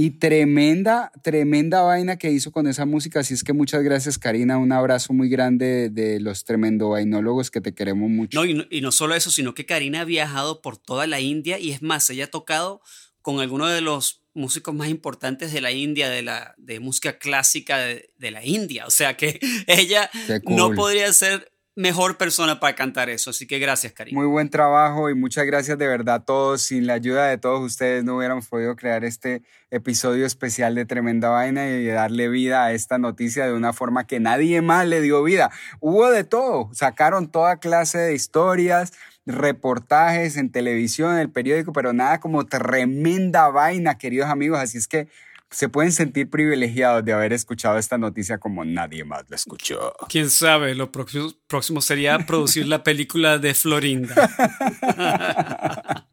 Y 0.01 0.11
tremenda, 0.11 1.11
tremenda 1.25 1.83
vaina 1.83 2.19
que 2.19 2.31
hizo 2.31 2.53
con 2.53 2.69
esa 2.69 2.87
música. 2.87 3.19
Así 3.19 3.35
es 3.35 3.43
que 3.43 3.53
muchas 3.53 3.83
gracias, 3.83 4.17
Karina. 4.17 4.57
Un 4.57 4.71
abrazo 4.71 5.13
muy 5.13 5.29
grande 5.29 5.67
de, 5.67 5.91
de 5.91 6.21
los 6.21 6.45
tremendo 6.45 6.91
vainólogos 6.91 7.51
que 7.51 7.61
te 7.61 7.75
queremos 7.75 8.09
mucho. 8.09 8.39
No 8.39 8.45
y, 8.45 8.55
no, 8.55 8.65
y 8.71 8.81
no 8.81 8.93
solo 8.93 9.17
eso, 9.17 9.33
sino 9.33 9.55
que 9.55 9.67
Karina 9.67 10.03
ha 10.03 10.05
viajado 10.05 10.63
por 10.63 10.77
toda 10.77 11.09
la 11.09 11.19
India 11.19 11.59
y 11.59 11.73
es 11.73 11.83
más, 11.83 12.09
ella 12.11 12.27
ha 12.27 12.31
tocado 12.31 12.81
con 13.23 13.41
algunos 13.41 13.73
de 13.73 13.81
los 13.81 14.23
músicos 14.35 14.73
más 14.73 14.89
importantes 14.89 15.53
de 15.53 15.61
la 15.61 15.73
India, 15.73 16.09
de, 16.09 16.23
la, 16.23 16.55
de 16.59 16.79
música 16.79 17.19
clásica 17.19 17.79
de, 17.79 18.13
de 18.19 18.31
la 18.31 18.47
India. 18.47 18.87
O 18.87 18.91
sea 18.91 19.17
que 19.17 19.41
ella 19.67 20.09
no 20.45 20.75
podría 20.75 21.13
ser 21.13 21.51
mejor 21.79 22.17
persona 22.17 22.59
para 22.59 22.75
cantar 22.75 23.09
eso. 23.09 23.31
Así 23.31 23.47
que 23.47 23.61
gracias, 23.61 23.93
Karina. 23.93 24.19
Muy 24.19 24.27
buen 24.27 24.51
trabajo 24.51 25.11
y 25.11 25.15
muchas 25.15 25.47
gracias 25.47 25.79
de 25.79 25.87
verdad 25.87 26.17
a 26.17 26.25
todos. 26.25 26.63
Sin 26.63 26.89
la 26.89 26.95
ayuda 26.95 27.27
de 27.29 27.39
todos 27.39 27.63
ustedes 27.63 28.03
no 28.03 28.17
hubiéramos 28.17 28.49
podido 28.49 28.75
crear 28.75 29.05
este 29.05 29.43
episodio 29.71 30.27
especial 30.27 30.75
de 30.75 30.87
Tremenda 30.87 31.29
Vaina 31.29 31.69
y 31.69 31.87
darle 31.87 32.29
vida 32.31 32.65
a 32.65 32.73
esta 32.73 32.99
noticia 32.99 33.47
de 33.47 33.53
una 33.53 33.73
forma 33.73 34.09
que 34.09 34.19
nadie 34.19 34.61
más 34.61 34.89
le 34.89 35.01
dio 35.01 35.23
vida. 35.23 35.53
Hubo 35.79 36.11
de 36.11 36.25
todo, 36.25 36.69
sacaron 36.73 37.31
toda 37.31 37.59
clase 37.59 37.99
de 37.99 38.15
historias, 38.15 38.93
reportajes 39.25 40.37
en 40.37 40.51
televisión, 40.51 41.13
en 41.13 41.21
el 41.21 41.31
periódico, 41.31 41.73
pero 41.73 41.93
nada 41.93 42.19
como 42.19 42.45
tremenda 42.47 43.51
vaina, 43.51 43.99
queridos 43.99 44.29
amigos. 44.31 44.59
Así 44.59 44.79
es 44.79 44.89
que 44.89 45.07
se 45.51 45.69
pueden 45.69 45.93
sentir 45.93 46.29
privilegiados 46.29 47.05
de 47.05 47.13
haber 47.13 47.33
escuchado 47.33 47.79
esta 47.79 47.99
noticia 47.99 48.39
como 48.39 48.65
nadie 48.65 49.05
más 49.05 49.25
lo 49.29 49.37
escuchó. 49.37 49.95
Quién 50.09 50.31
sabe, 50.31 50.75
lo 50.75 50.93
próximo, 50.93 51.33
próximo 51.47 51.81
sería 51.81 52.19
producir 52.27 52.67
la 52.67 52.83
película 52.83 53.39
de 53.39 53.55
Florinda. 53.55 54.15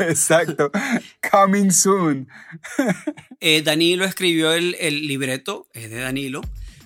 Exacto. 0.00 0.70
Coming 1.30 1.70
soon. 1.70 2.28
Eh, 3.40 3.62
Danilo 3.62 4.04
escribió 4.04 4.52
el, 4.52 4.76
el 4.78 5.06
libreto, 5.06 5.68
es 5.72 5.90
de 5.90 6.00
Danilo. 6.00 6.42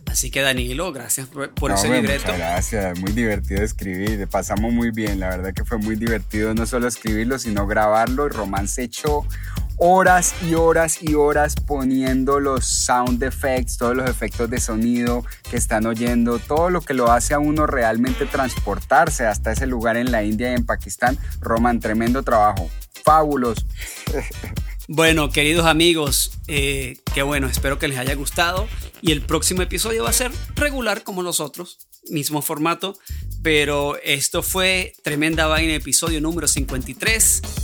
Así 0.07 0.31
que 0.31 0.42
Danilo, 0.42 0.92
gracias 0.92 1.27
por, 1.27 1.53
por 1.55 1.70
No, 1.70 1.77
ese 1.77 1.87
hombre, 1.87 2.03
libreto. 2.03 2.27
Muchas 2.27 2.38
gracias, 2.38 2.99
muy 3.01 3.12
divertido 3.12 3.62
escribir, 3.62 4.29
pasamos 4.29 4.73
muy 4.73 4.90
bien, 4.90 5.18
la 5.18 5.31
verdad 5.31 5.55
que 5.55 5.64
fue 5.64 5.79
muy 5.79 5.97
divertido 5.97 6.55
no 6.55 6.66
solo 6.66 6.87
escribirlo, 6.87 7.38
sino 7.38 7.66
grabarlo. 7.66 8.29
Román 8.29 8.68
se 8.68 8.85
echó 8.85 9.27
horas 9.76 10.34
y 10.42 10.54
horas 10.54 10.98
y 11.02 11.14
horas 11.14 11.54
poniendo 11.56 12.40
los 12.40 12.64
sound 12.66 13.22
effects, 13.22 13.76
todos 13.76 13.96
los 13.96 14.08
efectos 14.08 14.48
de 14.50 14.60
sonido 14.60 15.24
que 15.50 15.56
están 15.56 15.87
oyendo, 15.87 16.38
todo 16.38 16.70
lo 16.70 16.80
que 16.80 16.94
lo 16.94 17.10
hace 17.10 17.34
a 17.34 17.38
uno 17.38 17.66
realmente 17.66 18.26
transportarse 18.26 19.26
hasta 19.26 19.52
ese 19.52 19.66
lugar 19.66 19.96
en 19.96 20.12
la 20.12 20.22
India 20.22 20.50
y 20.50 20.54
en 20.54 20.66
Pakistán. 20.66 21.18
Román, 21.40 21.80
tremendo 21.80 22.22
trabajo, 22.22 22.70
fabuloso. 23.04 23.66
Bueno, 24.87 25.30
queridos 25.30 25.64
amigos, 25.64 26.32
eh, 26.46 26.98
qué 27.14 27.22
bueno, 27.22 27.46
espero 27.46 27.78
que 27.78 27.88
les 27.88 27.96
haya 27.96 28.14
gustado. 28.14 28.68
Y 29.00 29.12
el 29.12 29.22
próximo 29.22 29.62
episodio 29.62 30.04
va 30.04 30.10
a 30.10 30.12
ser 30.12 30.30
regular 30.56 31.04
como 31.04 31.22
los 31.22 31.40
otros, 31.40 31.78
mismo 32.10 32.42
formato. 32.42 32.94
Pero 33.42 33.96
esto 34.02 34.42
fue 34.42 34.92
Tremenda 35.02 35.46
Vaina, 35.46 35.74
episodio 35.74 36.20
número 36.20 36.48
53, 36.48 37.40